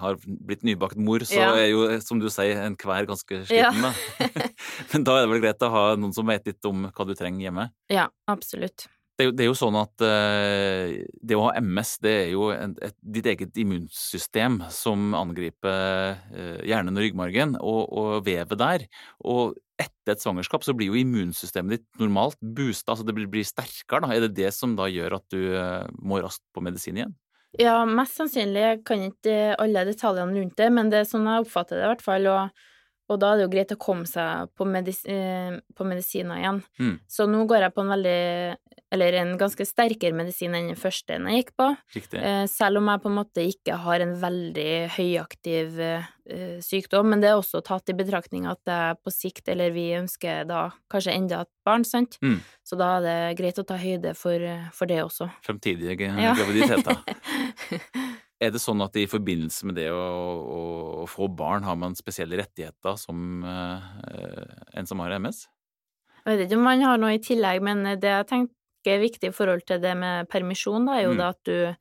har 0.00 0.16
blitt 0.24 0.64
nybakt 0.64 0.96
mor, 0.96 1.24
så 1.28 1.36
Ja. 1.42 1.50
er 1.60 1.68
jo, 1.68 1.82
som 2.00 2.20
du 2.20 2.30
sier, 2.32 2.62
enhver 2.64 3.04
ganske 3.10 3.42
Ja. 3.52 3.68
sliten, 3.68 3.84
da. 3.84 3.92
Men 4.94 5.04
da 5.04 5.18
er 5.18 5.26
det 5.26 5.32
vel 5.34 5.42
greit 5.44 5.66
å 5.68 5.72
ha 5.74 5.84
noen 6.00 6.16
som 6.16 6.28
vet 6.32 6.48
litt 6.48 6.64
om 6.70 6.86
hva 6.88 7.08
du 7.08 7.12
trenger 7.18 7.44
hjemme. 7.48 7.68
Ja, 7.92 8.08
absolutt. 8.30 8.86
Det 9.14 9.28
er, 9.30 9.46
jo, 9.46 9.54
sånn 9.54 9.76
at 9.78 10.02
eh, 10.02 11.04
det 11.22 11.36
å 11.38 11.44
ha 11.46 11.52
MS, 11.60 11.90
det 12.02 12.14
er 12.24 12.30
jo 12.32 12.48
en, 12.50 12.72
et, 12.82 12.96
ditt 12.98 13.28
eget 13.30 13.60
immunsystem 13.62 14.56
som 14.74 15.14
angriper 15.14 16.16
eh, 16.34 16.64
hjernen 16.66 16.98
og 16.98 17.04
ryggmargen 17.04 17.54
og, 17.60 17.92
og 17.94 18.24
vevet 18.26 18.58
der. 18.58 18.86
Og 19.22 19.54
etter 19.78 20.16
et 20.16 20.24
svangerskap 20.24 20.66
så 20.66 20.74
blir 20.74 20.90
jo 20.90 20.98
immunsystemet 20.98 21.76
ditt 21.76 22.02
normalt 22.02 22.40
boosta, 22.42 22.90
altså 22.90 23.06
det 23.06 23.14
blir, 23.14 23.30
blir 23.30 23.46
sterkere. 23.46 24.02
da. 24.02 24.10
Er 24.16 24.26
det 24.26 24.34
det 24.40 24.50
som 24.56 24.74
da 24.78 24.90
gjør 24.90 25.20
at 25.20 25.26
du 25.30 25.40
eh, 25.62 25.86
må 26.02 26.18
raskt 26.24 26.42
på 26.50 26.66
medisin 26.66 26.98
igjen? 26.98 27.14
Ja, 27.62 27.84
mest 27.86 28.18
sannsynlig. 28.18 28.62
Jeg 28.64 28.82
kan 28.88 29.08
ikke 29.12 29.38
alle 29.62 29.86
detaljene 29.86 30.40
rundt 30.40 30.58
det, 30.58 30.72
men 30.74 30.90
det 30.90 31.04
er 31.04 31.10
sånn 31.12 31.30
jeg 31.30 31.46
oppfatter 31.46 31.78
det 31.78 31.86
i 31.86 31.92
hvert 31.92 32.02
fall. 32.02 32.26
Og, 32.34 32.64
og 33.12 33.20
da 33.20 33.32
er 33.32 33.40
det 33.40 33.44
jo 33.44 33.52
greit 33.52 33.72
å 33.74 33.80
komme 33.80 34.08
seg 34.08 34.48
på, 34.56 34.64
medis 34.68 35.02
eh, 35.10 35.58
på 35.76 35.86
medisiner 35.88 36.40
igjen. 36.40 36.60
Mm. 36.80 36.94
Så 37.10 37.26
nå 37.28 37.42
går 37.48 37.66
jeg 37.66 37.74
på 37.76 37.84
en 37.84 37.92
veldig 37.92 38.20
Eller 38.94 39.16
en 39.18 39.32
ganske 39.38 39.66
sterkere 39.66 40.14
medisin 40.16 40.54
enn 40.54 40.70
den 40.70 40.78
første 40.78 41.16
jeg 41.18 41.40
gikk 41.42 41.52
på. 41.58 41.66
Riktig. 41.96 42.20
Eh, 42.22 42.44
selv 42.48 42.80
om 42.80 42.88
jeg 42.88 43.02
på 43.02 43.10
en 43.10 43.16
måte 43.18 43.44
ikke 43.44 43.78
har 43.84 44.04
en 44.04 44.14
veldig 44.20 44.72
høyaktiv 44.96 45.80
eh, 45.82 46.06
sykdom, 46.64 47.10
men 47.10 47.20
det 47.20 47.32
er 47.32 47.40
også 47.40 47.60
tatt 47.66 47.90
i 47.90 47.96
betraktning 47.98 48.46
at 48.48 48.62
jeg 48.70 49.00
på 49.02 49.12
sikt, 49.12 49.48
eller 49.52 49.74
vi 49.74 49.88
ønsker 49.98 50.46
da 50.48 50.68
kanskje 50.92 51.16
enda 51.18 51.42
et 51.42 51.52
barn, 51.66 51.84
sant? 51.84 52.16
Mm. 52.22 52.38
Så 52.64 52.78
da 52.80 52.94
er 52.96 53.04
det 53.04 53.18
greit 53.42 53.60
å 53.60 53.66
ta 53.66 53.76
høyde 53.82 54.14
for, 54.16 54.48
for 54.72 54.88
det 54.88 55.02
også. 55.04 55.28
Fremtidige 55.44 55.98
graviditeter. 55.98 57.02
Ja. 57.04 58.14
Er 58.42 58.50
det 58.50 58.60
sånn 58.60 58.82
at 58.82 58.96
i 58.98 59.06
forbindelse 59.08 59.66
med 59.68 59.76
det 59.78 59.86
å, 59.94 59.98
å, 60.00 60.62
å 61.04 61.06
få 61.08 61.28
barn, 61.30 61.64
har 61.64 61.76
man 61.78 61.94
spesielle 61.96 62.36
rettigheter 62.40 62.96
som 63.00 63.44
eh, 63.46 64.54
en 64.74 64.88
som 64.90 65.00
har 65.04 65.14
MS? 65.20 65.44
Jeg 66.24 66.38
vet 66.38 66.46
ikke 66.48 66.58
om 66.58 66.66
man 66.66 66.82
har 66.82 66.98
noe 67.00 67.14
i 67.14 67.22
tillegg, 67.22 67.62
men 67.64 67.84
det 68.00 68.10
jeg 68.10 68.28
tenker 68.30 68.94
er 68.94 69.00
viktig 69.00 69.30
i 69.30 69.32
forhold 69.34 69.62
til 69.68 69.80
det 69.80 69.94
med 69.96 70.28
permisjon, 70.32 70.84
da, 70.88 70.98
er 70.98 71.06
jo 71.06 71.14
Mm. 71.14 71.18
det 71.20 71.28
at 71.30 71.42
du 71.44 71.76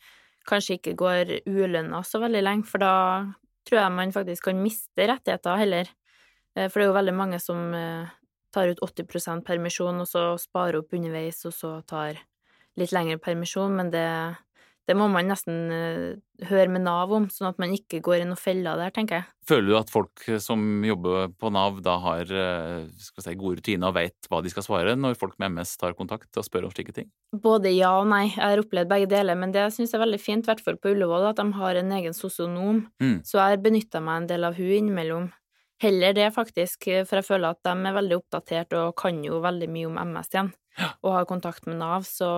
kanskje 0.47 0.77
ikke 0.77 0.93
går 0.99 1.31
ulønna 1.47 2.03
så 2.03 2.19
veldig 2.21 2.43
lenge, 2.43 2.67
for 2.67 2.79
da 2.83 2.93
tror 3.67 3.79
jeg 3.81 3.91
man 3.95 4.11
faktisk 4.11 4.43
kan 4.49 4.59
miste 4.61 5.07
rettigheter 5.07 5.57
heller. 5.59 5.87
Eh, 6.55 6.67
For 6.69 6.79
det 6.79 6.85
er 6.85 6.91
jo 6.91 6.99
veldig 6.99 7.15
mange 7.17 7.39
som 7.41 7.73
eh, 7.73 8.07
tar 8.53 8.67
ut 8.69 8.79
80% 8.83 9.43
permisjon, 9.47 9.99
og 10.03 10.07
så 10.07 10.37
sparer 10.37 10.79
opp 10.83 10.93
underveis, 10.93 11.43
og 11.49 11.53
så 11.55 11.73
tar 11.87 12.19
litt 12.77 12.91
lengre 12.91 13.17
permisjon, 13.17 13.73
men 13.75 13.89
det, 13.91 14.05
det 14.83 14.95
må 14.99 15.05
man 15.07 15.29
nesten 15.31 15.59
eh, 15.71 16.47
høre 16.49 16.71
med 16.71 16.83
Nav 16.83 17.11
om, 17.15 17.29
sånn 17.31 17.47
at 17.53 17.59
man 17.61 17.71
ikke 17.71 18.01
går 18.03 18.19
i 18.19 18.25
noen 18.27 18.39
feller 18.39 18.79
der, 18.79 18.91
tenker 18.91 19.21
jeg. 19.21 19.27
Føler 19.47 19.69
du 19.69 19.75
at 19.79 19.91
folk 19.91 20.25
som 20.43 20.83
jobber 20.83 21.29
på 21.39 21.51
Nav 21.55 21.77
da 21.85 21.93
har 22.03 22.27
eh, 22.27 22.89
skal 22.99 23.25
si, 23.25 23.35
gode 23.39 23.61
rutiner 23.61 23.91
og 23.91 23.95
vet 23.95 24.27
hva 24.31 24.41
de 24.43 24.51
skal 24.51 24.65
svare 24.65 24.95
når 24.99 25.15
folk 25.19 25.37
med 25.39 25.55
MS 25.55 25.77
tar 25.79 25.95
kontakt 25.95 26.39
og 26.39 26.47
spør 26.47 26.67
om 26.67 26.73
slike 26.75 26.95
ting? 26.95 27.07
Både 27.31 27.71
ja 27.71 27.93
og 28.01 28.09
nei. 28.11 28.25
Jeg 28.33 28.43
har 28.43 28.63
opplevd 28.63 28.91
begge 28.91 29.11
deler, 29.13 29.39
men 29.39 29.55
det 29.55 29.69
syns 29.75 29.93
jeg 29.93 30.01
er 30.01 30.03
veldig 30.03 30.19
fint, 30.21 30.43
i 30.43 30.51
hvert 30.51 30.65
fall 30.65 30.81
på 30.81 30.91
Ullevål, 30.91 31.29
at 31.31 31.39
de 31.39 31.47
har 31.61 31.79
en 31.79 31.95
egen 31.99 32.17
sosionom. 32.17 32.83
Mm. 33.03 33.21
Så 33.27 33.39
jeg 33.39 33.63
benytta 33.63 34.03
meg 34.03 34.23
en 34.23 34.29
del 34.33 34.49
av 34.49 34.59
hun 34.59 34.75
innimellom. 34.81 35.31
Heller 35.83 36.15
det, 36.15 36.27
faktisk, 36.35 36.89
for 37.07 37.19
jeg 37.19 37.27
føler 37.27 37.55
at 37.55 37.63
de 37.65 37.73
er 37.75 37.95
veldig 37.95 38.19
oppdatert 38.19 38.75
og 38.79 38.93
kan 38.99 39.23
jo 39.23 39.39
veldig 39.43 39.67
mye 39.71 39.87
om 39.89 39.97
MS 40.11 40.29
igjen, 40.31 40.53
og 41.01 41.15
har 41.15 41.27
kontakt 41.27 41.67
med 41.67 41.79
Nav, 41.79 42.05
så 42.07 42.29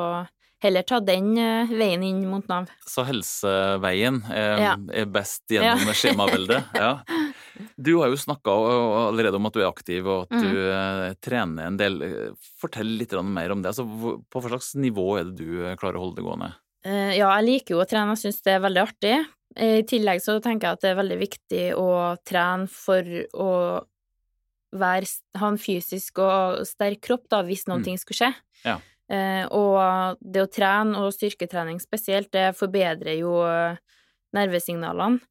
heller 0.65 0.84
ta 0.88 1.00
den 1.00 1.31
eh, 1.38 1.69
veien 1.72 2.03
inn 2.05 2.24
mot 2.29 2.48
Nav. 2.51 2.67
Så 2.89 3.05
helseveien 3.07 4.22
er, 4.34 4.57
Ja. 4.62 4.74
er 4.93 5.05
best 5.05 5.43
gjennom 5.50 5.86
Ja. 5.86 5.93
skjemaveldet. 5.93 6.65
Ja. 6.75 6.91
Du 7.79 7.93
har 8.01 8.10
jo 8.12 8.17
snakka 8.19 8.51
allerede 8.51 9.38
om 9.39 9.45
at 9.48 9.53
du 9.55 9.62
er 9.62 9.69
aktiv 9.72 10.05
og 10.12 10.25
at 10.25 10.36
Mm. 10.36 10.41
du 10.43 10.57
eh, 10.72 11.13
trener 11.24 11.67
en 11.69 11.77
del. 11.79 12.36
Fortell 12.60 12.98
litt 13.00 13.13
mer 13.24 13.51
om 13.51 13.62
det. 13.63 13.72
Altså, 13.72 13.86
på 14.29 14.41
hva 14.41 14.50
slags 14.51 14.74
nivå 14.75 15.19
er 15.19 15.24
det 15.29 15.38
du 15.39 15.65
eh, 15.65 15.75
klarer 15.79 15.95
å 15.95 16.03
holde 16.10 16.19
det 16.19 16.25
gående? 16.27 16.51
Eh, 16.84 17.15
Ja, 17.17 17.31
jeg 17.39 17.45
liker 17.48 17.75
jo 17.77 17.81
å 17.81 17.88
trene, 17.88 18.12
jeg 18.17 18.25
syns 18.34 18.41
det 18.43 18.53
er 18.57 18.60
veldig 18.65 18.84
artig. 18.84 19.25
I 19.55 19.84
tillegg 19.88 20.19
så 20.22 20.41
tenker 20.43 20.67
jeg 20.67 20.74
at 20.74 20.81
det 20.81 20.89
er 20.91 21.00
veldig 21.01 21.19
viktig 21.22 21.65
å 21.79 22.17
trene 22.27 22.67
for 22.67 23.01
å 23.39 23.86
være, 24.75 25.07
ha 25.39 25.48
en 25.48 25.57
fysisk 25.62 26.19
og 26.19 26.65
sterk 26.67 27.00
kropp, 27.07 27.29
da, 27.31 27.41
hvis 27.48 27.63
noen 27.69 27.79
Mm. 27.79 27.86
ting 27.86 27.98
skulle 27.98 28.19
skje. 28.19 28.36
Ja. 28.65 28.79
Eh, 29.12 29.45
og 29.53 30.17
det 30.21 30.41
å 30.45 30.50
trene, 30.50 30.97
og 31.05 31.13
styrketrening 31.13 31.79
spesielt, 31.83 32.31
det 32.33 32.51
forbedrer 32.57 33.19
jo 33.19 33.38
eh, 33.45 33.77
nervesignalene. 34.33 35.21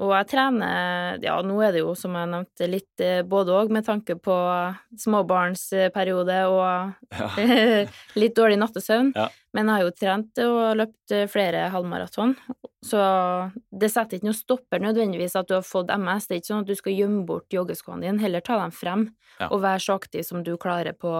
Og 0.00 0.12
jeg 0.14 0.26
trener, 0.30 1.16
ja, 1.18 1.32
nå 1.42 1.56
er 1.66 1.72
det 1.74 1.80
jo, 1.82 1.96
som 1.98 2.14
jeg 2.14 2.28
nevnte, 2.30 2.68
litt 2.70 3.02
eh, 3.02 3.24
både 3.26 3.56
òg, 3.58 3.72
med 3.74 3.82
tanke 3.88 4.14
på 4.22 4.36
småbarnsperiode 5.02 6.36
og 6.46 6.92
Ja. 7.10 7.28
litt 8.22 8.36
dårlig 8.38 8.58
nattesøvn. 8.60 9.10
Ja. 9.16 9.28
Men 9.56 9.66
jeg 9.66 9.74
har 9.74 9.82
jo 9.82 9.94
trent 9.98 10.40
og 10.44 10.60
løpt 10.78 11.14
flere 11.32 11.64
halvmaraton, 11.74 12.36
så 12.86 13.00
det 13.74 13.90
setter 13.90 14.20
ikke 14.20 14.28
noe 14.28 14.38
stopper 14.38 14.78
nødvendigvis 14.84 15.34
at 15.40 15.48
du 15.50 15.56
har 15.56 15.66
fått 15.66 15.90
MS. 15.90 16.28
Det 16.28 16.36
er 16.36 16.42
ikke 16.44 16.52
sånn 16.52 16.62
at 16.62 16.70
du 16.70 16.78
skal 16.78 16.94
gjemme 16.94 17.24
bort 17.26 17.50
joggeskoene 17.52 18.06
dine, 18.06 18.22
heller 18.22 18.44
ta 18.46 18.60
dem 18.62 18.70
frem 18.70 19.08
Ja. 19.40 19.48
og 19.50 19.62
være 19.64 19.80
så 19.82 19.96
aktiv 19.98 20.22
som 20.22 20.44
du 20.46 20.54
klarer 20.60 20.92
på 20.94 21.10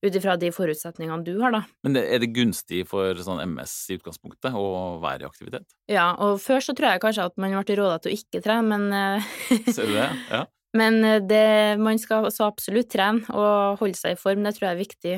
ut 0.00 0.14
ifra 0.16 0.36
de 0.40 0.48
forutsetningene 0.54 1.24
du 1.26 1.34
har, 1.42 1.52
da. 1.52 1.60
Men 1.84 1.98
er 2.00 2.22
det 2.22 2.30
gunstig 2.36 2.86
for 2.88 3.18
sånn 3.20 3.42
MS 3.44 3.74
i 3.92 3.98
utgangspunktet 3.98 4.56
å 4.56 4.64
være 5.02 5.26
i 5.26 5.28
aktivitet? 5.28 5.66
Ja, 5.92 6.12
og 6.16 6.40
før 6.40 6.64
så 6.64 6.74
tror 6.76 6.94
jeg 6.94 7.02
kanskje 7.04 7.26
at 7.28 7.36
man 7.40 7.56
ble 7.58 7.76
råda 7.76 7.98
til 8.00 8.12
å 8.14 8.16
ikke 8.16 8.40
trene, 8.44 8.78
men 8.78 8.88
eh, 8.96 9.68
Ser 9.68 9.90
du 9.90 9.94
det? 9.98 10.08
Ja. 10.34 10.46
Men 10.76 11.00
eh, 11.04 11.20
det, 11.26 11.44
man 11.82 11.98
skal 11.98 12.28
så 12.32 12.46
absolutt 12.48 12.92
trene 12.92 13.24
og 13.34 13.80
holde 13.82 13.98
seg 13.98 14.14
i 14.14 14.20
form, 14.20 14.44
det 14.46 14.54
tror 14.56 14.68
jeg 14.70 14.76
er 14.76 14.84
viktig. 14.84 15.14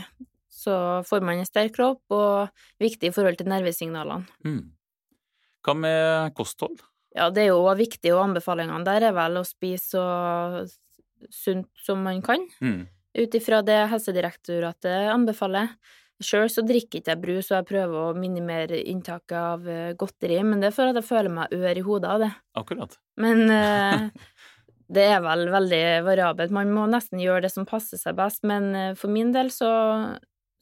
Så 0.63 0.77
får 1.09 1.25
man 1.27 1.41
en 1.43 1.49
sterk 1.49 1.75
kropp, 1.77 2.03
og 2.15 2.49
viktig 2.83 3.11
i 3.11 3.15
forhold 3.15 3.39
til 3.41 3.51
nervesignalene. 3.51 4.27
Mm. 4.47 4.63
Hva 5.63 5.75
med 5.79 6.35
kosthold? 6.39 6.81
Ja, 7.15 7.29
det 7.31 7.45
er 7.45 7.51
jo 7.53 7.61
også 7.61 7.83
viktig, 7.83 8.13
og 8.15 8.23
anbefalingene 8.25 8.87
der 8.89 9.11
er 9.11 9.15
vel 9.17 9.39
å 9.39 9.45
spise 9.47 9.93
så 9.93 10.05
sunt 11.31 11.69
som 11.85 12.03
man 12.03 12.23
kan, 12.25 12.49
Mm. 12.65 12.87
Ut 13.19 13.35
ifra 13.37 13.61
det 13.67 13.81
Helsedirektoratet 13.93 15.11
anbefaler. 15.13 15.75
Sjøl 16.23 16.49
så 16.53 16.63
drikker 16.67 17.01
ikke 17.01 17.13
jeg 17.13 17.21
brus, 17.23 17.51
og 17.51 17.59
jeg 17.59 17.69
prøver 17.73 17.99
å 17.99 18.17
minimere 18.19 18.79
inntaket 18.89 19.37
av 19.37 19.69
eh, 19.69 19.93
godteri, 19.99 20.39
men 20.47 20.63
det 20.63 20.71
er 20.71 20.77
for 20.77 20.91
at 20.91 20.99
jeg 21.01 21.09
føler 21.09 21.35
meg 21.35 21.55
ør 21.57 21.79
i 21.81 21.85
hodet 21.87 22.11
av 22.13 22.23
det. 22.23 22.31
Akkurat. 22.59 22.99
Men 23.21 23.43
eh, 23.57 24.05
det 24.93 25.07
er 25.09 25.23
vel 25.25 25.47
veldig 25.53 25.85
variabelt. 26.07 26.55
Man 26.55 26.73
må 26.75 26.87
nesten 26.91 27.23
gjøre 27.23 27.47
det 27.47 27.53
som 27.55 27.67
passer 27.69 28.01
seg 28.01 28.19
best, 28.19 28.45
men 28.49 28.71
eh, 28.79 28.93
for 28.99 29.13
min 29.13 29.33
del 29.35 29.51
så, 29.55 29.73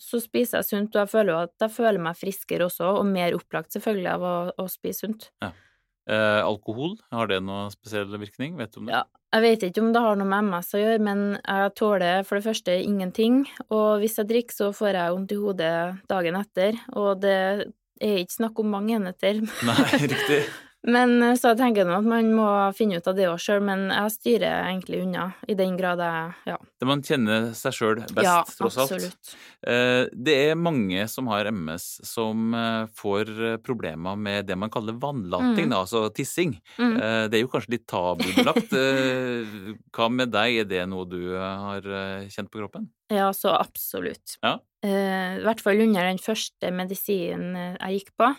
så 0.00 0.23
spiser 0.23 0.61
jeg 0.61 0.71
sunt, 0.71 0.95
og 0.95 1.04
jeg 1.04 1.12
føler 1.12 1.35
jo 1.35 1.40
at 1.45 1.66
jeg 1.66 1.76
føler 1.76 2.07
meg 2.09 2.21
friskere 2.21 2.71
også, 2.71 2.95
og 3.02 3.11
mer 3.11 3.37
opplagt 3.37 3.76
selvfølgelig 3.76 4.14
av 4.14 4.28
å, 4.30 4.37
å 4.64 4.71
spise 4.73 5.04
sunt. 5.04 5.30
Eh, 6.10 6.42
alkohol, 6.42 6.96
har 7.14 7.28
det 7.30 7.38
noen 7.46 7.70
spesiell 7.70 8.10
virkning? 8.18 8.56
Vet 8.58 8.72
du 8.74 8.80
om 8.80 8.88
det? 8.88 8.96
Ja, 8.96 9.04
jeg 9.36 9.44
vet 9.44 9.66
ikke 9.68 9.84
om 9.84 9.92
det 9.94 10.02
har 10.02 10.16
noe 10.18 10.26
med 10.26 10.48
MS 10.48 10.72
å 10.74 10.80
gjøre, 10.80 11.02
men 11.06 11.20
jeg 11.38 11.74
tåler 11.78 12.24
for 12.26 12.40
det 12.40 12.46
første 12.48 12.74
ingenting, 12.82 13.44
og 13.68 14.00
hvis 14.02 14.18
jeg 14.18 14.30
drikker 14.32 14.56
så 14.56 14.70
får 14.74 14.98
jeg 14.98 15.14
vondt 15.14 15.34
i 15.36 15.38
hodet 15.38 15.76
dagen 16.10 16.40
etter, 16.40 16.80
og 16.98 17.22
det 17.22 17.36
er 18.00 18.18
ikke 18.24 18.38
snakk 18.40 18.58
om 18.58 18.74
mange 18.74 18.96
enheter. 18.98 19.38
Nei, 19.68 19.78
riktig. 20.02 20.42
Men 20.88 21.22
eh, 21.22 21.34
så 21.37 21.50
jeg 21.50 21.58
tenker 21.60 21.84
nå 21.84 21.99
at 21.99 22.06
man 22.08 22.30
må 22.32 22.46
finne 22.72 22.96
ut 22.96 23.08
av 23.10 23.16
det 23.18 23.26
òg 23.28 23.37
sjøl, 23.42 23.60
men 23.60 23.82
jeg 23.92 24.12
styrer 24.14 24.62
egentlig 24.70 25.02
unna, 25.04 25.26
i 25.46 25.52
den 25.58 25.75
grad 25.76 26.00
jeg 26.00 26.32
Ja, 26.49 26.56
Det 26.80 26.87
man 26.88 27.02
kjenner 27.04 27.50
seg 27.58 27.75
sjøl 27.76 27.99
best, 28.08 28.25
ja 28.25 28.38
tross 28.49 28.78
alt. 28.80 28.94
absolutt. 28.96 29.34
Eh, 29.68 30.06
Det 30.16 30.37
er 30.50 30.54
mange 30.56 31.04
som 31.12 31.26
har 31.28 31.44
MS 31.52 32.00
som 32.08 32.54
eh, 32.56 32.87
får 32.96 33.60
problemer 33.62 34.16
med 34.16 34.46
det 34.49 34.56
man 34.56 34.70
kaller 34.72 34.96
vannlating, 34.96 35.68
Mm. 35.68 35.76
altså 35.76 36.06
tissing. 36.16 36.56
Mm. 36.78 36.96
Det 37.30 37.34
er 37.37 37.42
jo 37.44 37.49
kanskje 37.52 37.70
litt 37.76 37.87
tabubelagt. 37.87 38.72
Hva 39.92 40.08
med 40.10 40.30
deg, 40.32 40.56
er 40.62 40.64
det 40.64 40.87
noe 40.88 41.04
du 41.08 41.34
har 41.37 41.82
kjent 42.30 42.50
på 42.50 42.60
kroppen? 42.62 42.88
Ja, 43.12 43.30
så 43.37 43.52
absolutt. 43.58 44.38
Ja. 44.42 44.56
I 44.82 45.42
hvert 45.44 45.60
fall 45.60 45.80
under 45.84 46.08
den 46.08 46.18
første 46.22 46.70
medisinen 46.72 47.76
jeg 47.78 48.00
gikk 48.00 48.12
på. 48.16 48.30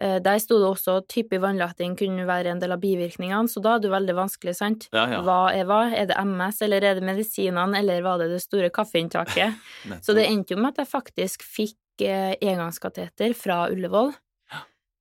Eh, 0.00 0.18
Der 0.24 0.40
sto 0.42 0.58
det 0.58 0.66
også 0.66 0.96
at 1.02 1.14
hyppig 1.14 1.38
vannlating 1.42 1.94
kunne 1.98 2.26
være 2.26 2.50
en 2.50 2.62
del 2.62 2.74
av 2.74 2.80
bivirkningene, 2.82 3.50
så 3.50 3.62
da 3.62 3.76
er 3.76 3.84
det 3.84 3.92
veldig 3.92 4.16
vanskelig, 4.18 4.56
sant? 4.58 4.88
Ja, 4.92 5.06
ja. 5.12 5.20
Hva 5.22 5.38
er 5.54 5.68
hva? 5.70 5.80
Er 5.94 6.08
det 6.10 6.18
MS, 6.18 6.62
eller 6.66 6.82
er 6.82 6.98
det 6.98 7.06
medisinene, 7.06 7.78
eller 7.78 8.02
var 8.02 8.18
det 8.18 8.30
det 8.32 8.42
store 8.42 8.70
kaffeinntaket? 8.74 9.54
Så 10.04 10.16
det 10.16 10.26
endte 10.26 10.54
jo 10.56 10.60
med 10.60 10.74
at 10.74 10.82
jeg 10.82 10.90
faktisk 10.90 11.46
fikk 11.46 12.02
eh, 12.02 12.34
engangskateter 12.42 13.34
fra 13.38 13.68
Ullevål. 13.70 14.12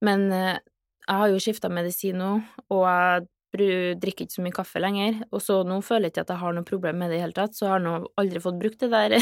Men 0.03 0.27
eh, 0.31 0.57
jeg 1.07 1.19
har 1.19 1.29
jo 1.31 1.39
skifta 1.41 1.69
medisin 1.71 2.19
nå, 2.19 2.31
og 2.71 2.83
jeg 2.87 3.29
drikker 4.01 4.25
ikke 4.25 4.33
så 4.33 4.41
mye 4.43 4.55
kaffe 4.55 4.81
lenger. 4.81 5.19
Og 5.31 5.41
så 5.43 5.59
nå 5.67 5.77
føler 5.85 6.07
jeg 6.09 6.13
ikke 6.15 6.23
at 6.25 6.31
jeg 6.33 6.41
har 6.41 6.55
noe 6.57 6.65
problem 6.67 6.97
med 7.01 7.11
det 7.13 7.19
i 7.19 7.21
hele 7.23 7.35
tatt, 7.37 7.53
så 7.57 7.67
jeg 7.67 7.73
har 7.75 7.83
nå 7.83 7.93
aldri 8.19 8.41
fått 8.41 8.57
brukt 8.61 8.81
det 8.81 8.89
der 8.93 9.15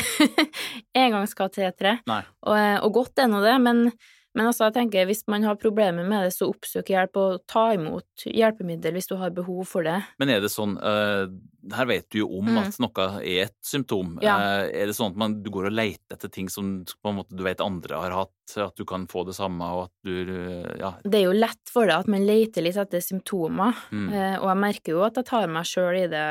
engangskateteret. 1.03 2.03
Og, 2.47 2.55
eh, 2.57 2.77
og 2.83 2.93
godt 2.95 3.21
er 3.23 3.31
nå 3.31 3.41
det, 3.43 3.55
men, 3.63 3.85
men 4.33 4.47
altså, 4.47 4.67
jeg 4.69 4.73
tenker 4.77 5.05
hvis 5.09 5.23
man 5.27 5.43
har 5.43 5.55
problemer 5.59 6.05
med 6.07 6.23
det, 6.23 6.33
så 6.35 6.47
oppsøk 6.47 6.87
hjelp 6.93 7.17
og 7.19 7.41
ta 7.51 7.73
imot 7.75 8.23
hjelpemiddel 8.25 8.93
hvis 8.95 9.09
du 9.09 9.15
har 9.19 9.33
behov 9.35 9.65
for 9.67 9.83
det. 9.83 9.97
Men 10.21 10.29
er 10.29 10.39
det 10.43 10.51
sånn 10.53 10.77
uh, 10.79 11.27
Her 11.75 11.85
vet 11.89 12.07
du 12.09 12.19
jo 12.23 12.27
om 12.39 12.47
Mm. 12.51 12.57
at 12.63 12.79
noe 12.81 13.07
er 13.21 13.43
et 13.45 13.55
symptom. 13.61 14.15
Ja. 14.23 14.37
Uh, 14.39 14.63
er 14.71 14.87
det 14.89 14.95
sånn 14.97 15.11
at 15.11 15.19
man, 15.19 15.35
du 15.43 15.49
går 15.53 15.67
og 15.69 15.75
leter 15.77 16.15
etter 16.15 16.31
ting 16.31 16.47
som 16.49 16.71
på 16.85 17.11
en 17.11 17.19
måte 17.19 17.35
du 17.37 17.43
vet 17.43 17.61
andre 17.61 17.99
har 18.01 18.11
hatt, 18.11 18.55
at 18.57 18.75
du 18.79 18.85
kan 18.85 19.05
få 19.11 19.25
det 19.27 19.35
samme, 19.37 19.61
og 19.75 19.83
at 19.89 19.93
du 20.07 20.15
uh, 20.31 20.71
Ja. 20.79 20.93
Det 21.03 21.19
er 21.21 21.27
jo 21.27 21.35
lett 21.37 21.69
for 21.69 21.85
deg 21.85 21.99
at 22.05 22.07
man 22.11 22.25
leter 22.25 22.63
litt 22.65 22.77
etter 22.81 23.03
symptomer, 23.03 23.75
Mm. 23.91 24.09
og 24.41 24.47
jeg 24.47 24.57
merker 24.63 24.95
jo 24.95 25.03
at 25.03 25.15
jeg 25.19 25.25
tar 25.29 25.47
meg 25.47 25.67
sjøl 25.69 26.01
i 26.05 26.07
det 26.07 26.25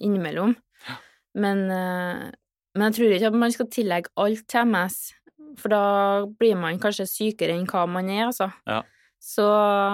innimellom. 0.00 0.56
Men, 1.34 1.58
eh, 1.70 2.30
men 2.74 2.84
jeg 2.92 2.94
tror 2.96 3.12
ikke 3.14 3.26
at 3.30 3.38
man 3.38 3.52
skal 3.54 3.66
tillegge 3.70 4.10
alt 4.18 4.46
til 4.50 4.64
MS, 4.66 4.96
for 5.58 5.72
da 5.72 5.82
blir 6.38 6.58
man 6.58 6.78
kanskje 6.82 7.08
sykere 7.08 7.56
enn 7.56 7.68
hva 7.70 7.86
man 7.90 8.10
er, 8.12 8.26
altså. 8.28 8.50
Ja. 8.68 8.82
Så, 9.20 9.46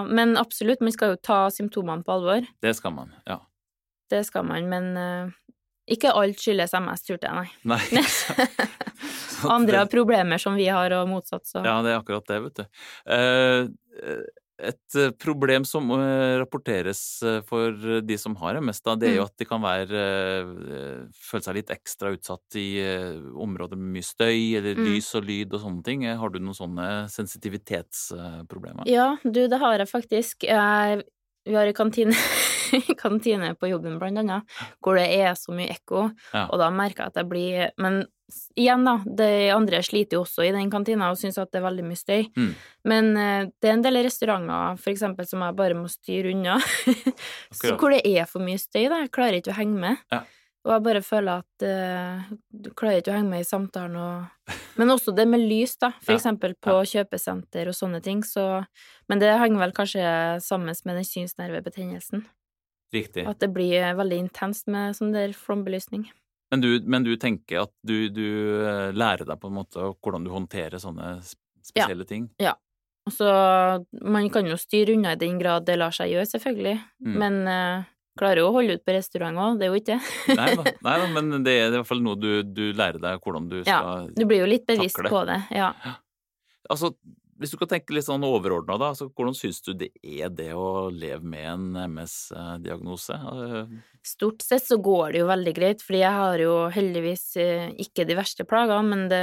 men 0.07 0.37
absolutt, 0.39 0.85
man 0.85 0.95
skal 0.95 1.15
jo 1.15 1.23
ta 1.23 1.39
symptomene 1.51 2.07
på 2.07 2.15
alvor. 2.15 2.47
Det 2.63 2.75
skal 2.79 2.95
man. 2.95 3.11
Ja. 3.27 3.41
Det 4.11 4.23
skal 4.29 4.47
man, 4.47 4.69
men 4.71 4.93
uh, 4.95 5.35
ikke 5.91 6.15
alt 6.15 6.43
skyldes 6.43 6.75
MS, 6.79 7.03
tror 7.07 7.19
jeg, 7.19 7.35
nei. 7.35 7.77
Nei. 7.79 8.05
Andre 9.57 9.83
har 9.83 9.91
problemer 9.91 10.41
som 10.43 10.57
vi 10.59 10.69
har, 10.71 10.95
og 10.97 11.11
motsatt, 11.11 11.47
så 11.47 11.63
Ja, 11.67 11.81
det 11.85 11.93
er 11.93 12.01
akkurat 12.01 12.27
det, 12.31 12.39
vet 12.47 12.61
du. 12.63 12.65
Eh, 13.13 14.15
Et 14.59 14.95
eh, 14.97 15.11
problem 15.21 15.65
som 15.69 15.91
eh, 15.93 16.39
rapporteres 16.41 17.01
eh, 17.23 17.43
for 17.45 17.75
de 18.01 18.17
som 18.17 18.33
har 18.41 18.57
MS, 18.57 18.81
da, 18.87 18.95
det 18.97 19.11
er 19.11 19.17
jo 19.19 19.25
Mm. 19.27 19.29
at 19.29 19.37
de 19.43 19.45
kan 19.45 19.61
være 19.61 20.05
føle 21.13 21.45
seg 21.45 21.55
litt 21.59 21.73
ekstra 21.75 22.13
utsatt 22.17 22.57
i 22.57 22.69
områder 23.37 23.77
med 23.77 23.99
mye 23.99 24.07
støy, 24.07 24.57
eller 24.57 24.75
Mm. 24.81 24.87
lys 24.95 25.11
og 25.15 25.25
lyd 25.29 25.53
og 25.53 25.61
sånne 25.61 25.85
ting. 25.85 26.05
Har 26.09 26.31
du 26.31 26.39
noen 26.41 26.57
sånne 26.57 26.89
sensitivitetsproblemer? 27.13 28.87
Ja, 28.89 29.17
du, 29.25 29.47
det 29.49 29.59
har 29.61 29.79
jeg 29.79 29.89
faktisk. 29.91 30.45
Jeg, 30.49 31.05
vi 31.47 31.55
har 31.55 31.67
en 31.71 31.77
kantine, 31.79 32.17
kantine 33.03 33.53
på 33.57 33.71
jobben, 33.71 33.97
blant 34.03 34.19
annet, 34.25 34.59
hvor 34.83 34.99
det 34.99 35.07
er 35.15 35.33
så 35.39 35.55
mye 35.55 35.71
ekko, 35.77 36.09
Ja. 36.35 36.47
og 36.51 36.59
da 36.61 36.69
merker 36.75 37.05
jeg 37.07 37.15
at 37.15 37.21
jeg 37.23 37.29
blir 37.31 37.71
Men 37.79 38.05
igjen, 38.59 38.83
da, 38.83 38.97
de 39.07 39.27
andre 39.55 39.79
sliter 39.87 40.17
jo 40.19 40.25
også 40.25 40.43
i 40.43 40.51
den 40.51 40.71
kantina 40.73 41.13
og 41.13 41.19
syns 41.21 41.37
at 41.39 41.53
det 41.55 41.61
er 41.61 41.67
veldig 41.69 41.85
mye 41.87 42.01
støy. 42.01 42.25
Mm. 42.35 42.49
Men 42.91 43.11
eh, 43.23 43.45
det 43.63 43.69
er 43.71 43.77
en 43.77 43.85
del 43.85 44.01
restauranter, 44.03 44.81
for 44.83 44.91
eksempel, 44.91 45.29
som 45.31 45.45
jeg 45.47 45.55
bare 45.55 45.77
må 45.79 45.87
styre 45.93 46.33
unna, 46.35 46.57
så 47.55 47.77
hvor 47.79 47.95
det 47.95 48.03
er 48.11 48.27
for 48.27 48.43
mye 48.43 48.59
støy, 48.59 48.89
da. 48.91 49.05
Jeg 49.05 49.13
klarer 49.15 49.39
ikke 49.39 49.55
å 49.55 49.61
henge 49.61 49.79
med. 49.79 50.03
Ja. 50.11 50.25
Og 50.67 50.73
jeg 50.75 50.83
bare 50.83 51.01
føler 51.07 51.43
at 51.45 51.63
uh, 51.63 52.25
du 52.51 52.71
klarer 52.75 52.99
ikke 53.01 53.13
å 53.15 53.17
henge 53.21 53.31
med 53.31 53.45
i 53.45 53.47
samtalen 53.47 53.95
og 54.03 54.55
Men 54.77 54.91
også 54.93 55.15
det 55.17 55.25
med 55.31 55.41
lys, 55.47 55.77
da, 55.79 55.93
for 56.03 56.13
Ja. 56.15 56.19
eksempel 56.19 56.57
på 56.59 56.75
kjøpesenter 56.91 57.71
og 57.71 57.77
sånne 57.79 58.03
ting, 58.03 58.21
så 58.27 58.67
Men 59.09 59.21
det 59.23 59.31
henger 59.39 59.63
vel 59.63 59.73
kanskje 59.73 60.03
sammen 60.43 60.75
med 60.85 60.97
den 60.99 61.07
synsnervebetennelsen. 61.07 62.25
Riktig. 62.93 63.27
At 63.27 63.39
det 63.39 63.53
blir 63.55 63.95
veldig 63.99 64.19
intenst 64.27 64.67
med 64.71 64.95
sånn 64.99 65.13
der 65.15 65.33
flombelysning. 65.35 66.09
Men 66.51 66.61
du, 66.63 66.81
men 66.87 67.03
du 67.07 67.17
tenker 67.17 67.63
at 67.65 67.73
du, 67.87 68.09
du 68.09 68.27
eh, 68.67 68.93
lærer 68.95 69.27
deg 69.27 69.41
på 69.43 69.49
en 69.51 69.57
måte 69.59 69.89
hvordan 70.03 70.25
du 70.27 70.31
håndterer 70.31 70.79
sånne 70.83 71.17
spesielle 71.23 71.43
spesielle 71.67 72.05
ting? 72.07 72.29
Ja. 72.39 72.53
så 73.11 73.27
Man 74.03 74.29
kan 74.31 74.47
jo 74.47 74.55
styre 74.57 74.95
unna 74.95 75.13
i 75.17 75.19
den 75.19 75.39
grad 75.41 75.65
det 75.67 75.79
lar 75.81 75.91
seg 75.95 76.13
gjøre, 76.13 76.27
selvfølgelig, 76.31 76.77
Mm. 77.03 77.17
men 77.19 77.49
eh, 77.49 77.85
klarer 78.19 78.43
jo 78.43 78.49
å 78.51 78.55
holde 78.57 78.79
ut 78.79 78.85
på 78.87 78.95
restaurant 78.97 79.43
òg, 79.43 79.61
det 79.61 79.69
er 79.69 79.73
jo 79.75 79.81
ikke 79.83 79.99
det. 79.99 80.39
Nei 80.41 80.49
da, 80.59 80.73
nei 80.89 80.97
da, 81.03 81.07
men 81.17 81.45
det 81.47 81.55
er 81.59 81.69
i 81.71 81.77
hvert 81.77 81.91
fall 81.91 82.03
noe 82.05 82.19
du, 82.21 82.31
du 82.45 82.65
lærer 82.77 82.99
deg 83.03 83.23
hvordan 83.23 83.47
du 83.53 83.61
skal 83.61 83.71
takle. 83.77 84.09
Ja, 84.09 84.17
Du 84.17 84.27
blir 84.31 84.43
jo 84.45 84.51
litt 84.51 84.67
bevisst 84.69 84.99
Takle. 85.01 85.13
på 85.13 85.23
det, 85.29 85.39
ja. 85.57 85.71
Altså, 86.73 86.93
hvis 87.37 87.53
du 87.53 87.59
kan 87.61 87.69
tenke 87.69 87.93
litt 87.95 88.07
sånn 88.07 88.25
overordna, 88.27 88.79
da, 88.81 88.89
altså, 88.95 89.11
hvordan 89.13 89.37
syns 89.37 89.61
du 89.67 89.75
det 89.77 89.91
er 90.01 90.33
det 90.33 90.51
å 90.57 90.89
leve 90.93 91.21
med 91.29 91.47
en 91.51 91.67
MS-diagnose? 91.93 93.19
Stort 94.07 94.43
sett 94.47 94.65
så 94.65 94.79
går 94.81 95.13
det 95.15 95.23
jo 95.23 95.29
veldig 95.29 95.55
greit, 95.57 95.85
fordi 95.85 96.01
jeg 96.01 96.17
har 96.17 96.43
jo 96.43 96.57
heldigvis 96.73 97.27
eh, 97.43 97.69
ikke 97.85 98.07
de 98.09 98.17
verste 98.19 98.47
plagene, 98.49 98.89
men 98.89 99.07
det, 99.13 99.23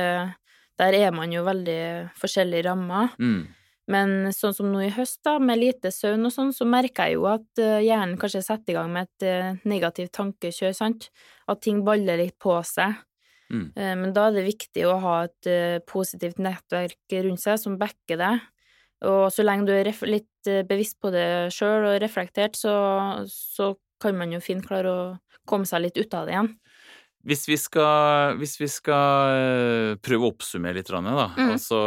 der 0.82 0.98
er 1.00 1.14
man 1.16 1.34
jo 1.34 1.44
veldig 1.48 1.82
forskjellige 2.20 2.68
rammer. 2.70 3.16
Mm. 3.18 3.44
Men 3.92 4.32
sånn 4.32 4.54
som 4.56 4.70
nå 4.72 4.86
i 4.86 4.92
høst, 4.96 5.20
da, 5.28 5.36
med 5.44 5.60
lite 5.60 5.92
søvn 5.92 6.30
og 6.30 6.32
sånn, 6.32 6.54
så 6.56 6.68
merker 6.70 7.10
jeg 7.12 7.18
jo 7.18 7.26
at 7.28 7.60
eh, 7.60 7.82
hjernen 7.84 8.16
kanskje 8.20 8.44
setter 8.46 8.72
i 8.72 8.78
gang 8.78 8.94
med 8.94 9.10
et 9.10 9.26
eh, 9.28 9.50
negativt 9.68 10.14
tankekjør, 10.16 10.72
sant? 10.78 11.10
At 11.52 11.64
ting 11.66 11.82
baller 11.84 12.22
litt 12.22 12.38
på 12.40 12.56
seg. 12.68 12.96
Mm. 13.52 13.66
Eh, 13.76 13.94
Men 14.00 14.16
da 14.16 14.30
er 14.30 14.38
det 14.38 14.46
viktig 14.48 14.88
å 14.88 14.96
ha 15.04 15.18
et 15.28 15.52
positivt 15.90 16.40
nettverk 16.40 17.18
rundt 17.28 17.44
seg 17.44 17.60
som 17.60 17.76
backer 17.82 18.22
deg. 18.24 18.48
Og 19.04 19.28
så 19.36 19.44
lenge 19.44 19.68
du 19.68 19.74
er 19.76 19.92
litt 20.08 20.48
bevisst 20.70 21.02
på 21.04 21.12
det 21.12 21.52
sjøl 21.52 21.90
og 21.90 22.00
reflektert, 22.00 22.56
så, 22.56 22.72
så 23.28 23.74
kan 24.00 24.16
man 24.16 24.32
jo 24.32 24.40
fint 24.44 24.64
klare 24.64 24.92
å 24.92 25.04
komme 25.50 25.68
seg 25.68 25.84
litt 25.84 26.00
ut 26.00 26.16
av 26.16 26.28
det 26.30 26.38
igjen. 26.38 26.54
Hvis 27.24 27.46
vi 27.48 27.56
skal, 27.56 28.36
hvis 28.36 28.58
vi 28.60 28.68
skal 28.68 29.32
eh, 29.32 29.96
prøve 30.04 30.28
å 30.28 30.32
oppsummere 30.34 30.76
litt, 30.76 30.90
da. 30.92 31.30
Mm. 31.38 31.54
Altså, 31.54 31.78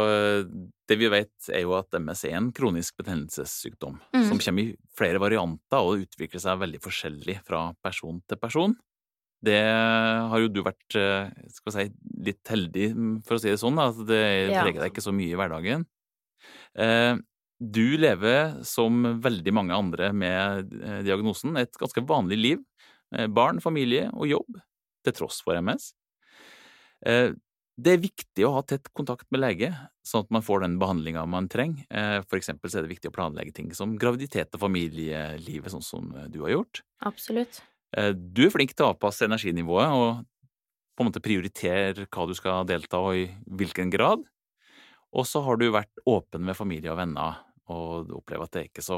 det 0.89 0.97
vi 0.97 1.09
vet, 1.13 1.35
er 1.53 1.61
jo 1.61 1.75
at 1.77 1.93
MS 1.93 2.23
er 2.25 2.37
en 2.39 2.47
kronisk 2.57 2.97
betennelsessykdom 2.97 3.99
Mm. 4.15 4.23
som 4.31 4.39
kommer 4.41 4.63
i 4.63 4.75
flere 4.97 5.19
varianter 5.21 5.77
og 5.85 6.01
utvikler 6.07 6.41
seg 6.41 6.57
veldig 6.63 6.81
forskjellig 6.81 7.37
fra 7.45 7.67
person 7.85 8.17
til 8.27 8.37
person. 8.41 8.73
Det 9.45 9.59
har 9.61 10.39
jo 10.41 10.49
du 10.49 10.63
vært 10.65 10.97
skal 11.53 11.75
si, 11.75 11.85
litt 12.25 12.41
heldig, 12.49 12.87
for 13.27 13.37
å 13.37 13.39
si 13.43 13.51
det 13.51 13.59
sånn. 13.61 13.77
At 13.77 13.99
det 14.09 14.49
Ja. 14.49 14.63
preger 14.63 14.81
deg 14.81 14.89
ikke 14.91 15.05
så 15.05 15.13
mye 15.13 15.29
i 15.29 15.37
hverdagen. 15.37 15.85
Du 17.59 17.97
lever, 17.97 18.63
som 18.65 19.03
veldig 19.21 19.53
mange 19.53 19.73
andre 19.77 20.11
med 20.13 20.69
diagnosen, 21.05 21.57
et 21.57 21.73
ganske 21.77 22.01
vanlig 22.05 22.37
liv. 22.41 22.59
Barn, 23.33 23.59
familie 23.63 24.09
og 24.13 24.27
jobb, 24.27 24.57
til 25.07 25.15
tross 25.17 25.41
for 25.45 25.57
MS. 25.59 25.91
Det 27.77 27.91
er 27.93 28.01
viktig 28.01 28.45
å 28.47 28.55
ha 28.55 28.63
tett 28.65 28.89
kontakt 28.97 29.27
med 29.29 29.43
lege, 29.43 29.67
sånn 30.01 30.23
at 30.25 30.31
man 30.33 30.41
får 30.45 30.63
den 30.63 30.77
behandlinga 30.81 31.25
man 31.29 31.49
trenger. 31.51 31.85
For 32.25 32.39
eksempel 32.39 32.71
så 32.73 32.79
er 32.79 32.87
det 32.87 32.95
viktig 32.95 33.11
å 33.11 33.17
planlegge 33.17 33.53
ting 33.59 33.69
som 33.77 33.93
graviditet 34.01 34.55
og 34.57 34.63
familielivet, 34.63 35.69
sånn 35.73 35.85
som 35.85 36.07
du 36.33 36.39
har 36.47 36.55
gjort. 36.55 36.81
Absolutt. 37.05 37.61
Du 38.17 38.41
er 38.47 38.53
flink 38.53 38.73
til 38.73 38.87
å 38.87 38.95
avpasse 38.95 39.27
energinivået 39.29 39.93
og 39.93 40.25
på 40.97 41.05
en 41.05 41.11
måte 41.11 41.21
prioritere 41.21 42.07
hva 42.09 42.25
du 42.25 42.33
skal 42.33 42.65
delta 42.65 42.97
og 43.05 43.19
i 43.19 43.27
hvilken 43.59 43.93
grad. 43.93 44.25
Og 45.13 45.29
så 45.29 45.43
har 45.45 45.61
du 45.61 45.69
vært 45.71 46.01
åpen 46.09 46.41
med 46.49 46.57
familie 46.57 46.89
og 46.91 46.97
venner, 46.97 47.37
og 47.69 48.09
opplever 48.17 48.49
at 48.49 48.55
det 48.55 48.63
er 48.63 48.71
ikke 48.71 48.83
så 48.85 48.97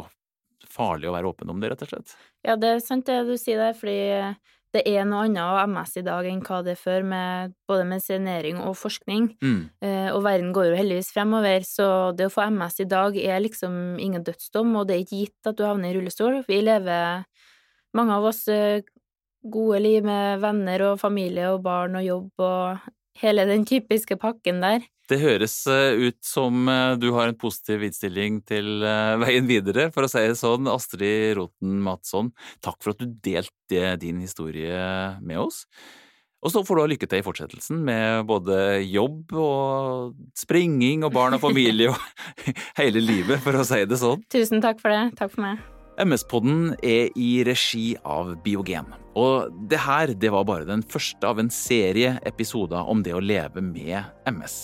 farlig 0.71 1.09
å 1.09 1.13
være 1.17 1.29
åpen 1.29 1.51
om 1.51 1.59
det, 1.59 1.73
rett 1.73 1.83
og 1.83 1.91
slett. 1.91 2.15
Ja, 2.47 2.55
det 2.59 2.71
er 2.71 2.79
sant 2.83 3.05
det 3.11 3.19
du 3.27 3.35
sier 3.39 3.59
der, 3.59 3.75
fordi 3.75 3.99
det 4.75 4.83
er 4.85 5.05
noe 5.09 5.25
annet 5.25 5.71
MS 5.71 5.95
i 5.97 6.03
dag 6.05 6.27
enn 6.29 6.43
hva 6.45 6.59
det 6.65 6.75
er 6.75 6.81
før, 6.81 7.05
med 7.09 7.55
både 7.69 7.87
medisinering 7.89 8.59
og 8.61 8.75
forskning. 8.77 9.31
Mm. 9.41 9.61
Eh, 9.81 10.09
og 10.13 10.21
verden 10.27 10.51
går 10.53 10.69
jo 10.69 10.77
heldigvis 10.77 11.09
fremover, 11.15 11.65
så 11.65 11.87
det 12.17 12.27
å 12.29 12.33
få 12.33 12.45
MS 12.51 12.83
i 12.85 12.89
dag 12.91 13.17
er 13.17 13.41
liksom 13.41 13.97
ingen 13.97 14.25
dødsdom, 14.27 14.75
og 14.77 14.87
det 14.89 14.95
er 14.95 15.03
ikke 15.07 15.23
gitt 15.23 15.49
at 15.49 15.57
du 15.57 15.65
havner 15.65 15.89
i 15.89 15.97
rullestol. 15.97 16.43
Vi 16.47 16.61
lever, 16.61 17.25
mange 17.97 18.19
av 18.19 18.29
oss, 18.29 18.45
gode 19.39 19.79
liv 19.81 20.05
med 20.05 20.41
venner 20.43 20.83
og 20.91 20.99
familie 21.01 21.49
og 21.53 21.63
barn 21.65 21.95
og 21.95 22.05
jobb 22.05 22.43
og 22.43 22.89
hele 23.21 23.45
den 23.49 23.65
typiske 23.67 24.17
pakken 24.19 24.63
der. 24.63 24.87
Det 25.09 25.17
høres 25.23 25.55
ut 25.65 26.19
som 26.21 26.69
du 27.01 27.07
har 27.15 27.31
en 27.31 27.37
positiv 27.39 27.81
innstilling 27.87 28.43
til 28.45 28.83
veien 29.23 29.47
videre, 29.49 29.87
for 29.95 30.05
å 30.05 30.09
si 30.11 30.21
det 30.21 30.37
sånn. 30.37 30.69
Astrid 30.69 31.33
Roten 31.39 31.79
Matsson, 31.81 32.29
takk 32.61 32.77
for 32.77 32.93
at 32.93 33.01
du 33.01 33.15
delte 33.25 33.95
din 34.03 34.21
historie 34.21 34.77
med 35.25 35.41
oss. 35.47 35.63
Og 36.39 36.53
så 36.53 36.61
får 36.63 36.77
du 36.77 36.81
ha 36.83 36.91
lykke 36.93 37.07
til 37.09 37.19
i 37.19 37.25
fortsettelsen 37.25 37.81
med 37.87 38.27
både 38.29 38.59
jobb 38.87 39.33
og 39.35 40.13
springing 40.39 41.03
og 41.03 41.11
barn 41.15 41.35
og 41.35 41.43
familie 41.43 41.91
og 41.91 41.99
hele 42.79 43.03
livet, 43.03 43.43
for 43.43 43.59
å 43.59 43.67
si 43.67 43.81
det 43.89 43.99
sånn. 43.99 44.23
Tusen 44.31 44.63
takk 44.63 44.79
for 44.79 44.95
det. 44.95 45.03
Takk 45.19 45.35
for 45.35 45.49
meg. 45.49 45.78
MS-podden 45.99 46.77
er 46.79 47.09
i 47.19 47.41
regi 47.43 47.89
av 48.07 48.29
Biogen, 48.45 48.87
og 49.19 49.51
det 49.67 49.81
her 49.83 50.13
det 50.15 50.29
var 50.31 50.45
bare 50.47 50.67
den 50.67 50.79
første 50.79 51.27
av 51.27 51.41
en 51.41 51.49
serie 51.51 52.13
episoder 52.29 52.87
om 52.87 53.01
det 53.03 53.17
å 53.17 53.19
leve 53.19 53.59
med 53.59 54.07
MS. 54.29 54.55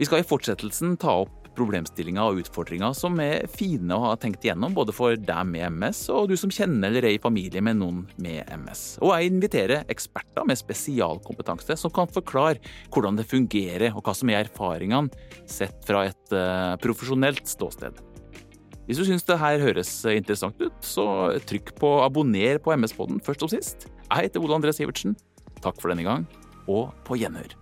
Vi 0.00 0.08
skal 0.08 0.24
i 0.24 0.26
fortsettelsen 0.26 0.96
ta 0.98 1.20
opp 1.22 1.46
problemstillinger 1.56 2.32
og 2.32 2.40
utfordringer 2.42 2.96
som 2.98 3.14
er 3.22 3.46
fine 3.46 3.94
å 3.94 4.08
ha 4.08 4.16
tenkt 4.20 4.42
igjennom, 4.44 4.74
både 4.76 4.92
for 4.96 5.14
deg 5.14 5.52
med 5.52 5.78
MS 5.78 6.02
og 6.12 6.32
du 6.32 6.34
som 6.40 6.50
kjenner 6.52 6.90
eller 6.90 7.06
er 7.06 7.14
i 7.14 7.22
familie 7.22 7.62
med 7.62 7.78
noen 7.78 8.02
med 8.18 8.50
MS. 8.58 8.84
Og 9.06 9.14
jeg 9.14 9.30
inviterer 9.30 9.86
eksperter 9.92 10.50
med 10.50 10.58
spesialkompetanse 10.58 11.78
som 11.78 11.94
kan 11.94 12.10
forklare 12.10 12.58
hvordan 12.90 13.22
det 13.22 13.30
fungerer 13.30 13.94
og 13.94 14.02
hva 14.02 14.18
som 14.18 14.34
er 14.34 14.42
erfaringene 14.42 15.46
sett 15.46 15.78
fra 15.86 16.08
et 16.10 16.34
uh, 16.34 16.74
profesjonelt 16.82 17.46
ståsted. 17.54 18.02
Hvis 18.86 19.00
du 19.00 19.06
syns 19.08 19.26
det 19.26 19.34
her 19.40 19.58
høres 19.58 19.90
interessant 20.12 20.60
ut, 20.62 20.74
så 20.86 21.04
trykk 21.48 21.72
på 21.80 21.88
abonner 22.04 22.60
på 22.62 22.70
MS-podden 22.76 23.18
først 23.26 23.42
og 23.42 23.50
sist. 23.50 23.88
Jeg 24.06 24.28
heter 24.28 24.38
Ole 24.38 24.54
André 24.60 24.70
Sivertsen. 24.76 25.16
Takk 25.64 25.80
for 25.82 25.90
denne 25.90 26.06
gang, 26.06 26.26
og 26.70 26.92
på 27.08 27.18
gjenhør. 27.18 27.56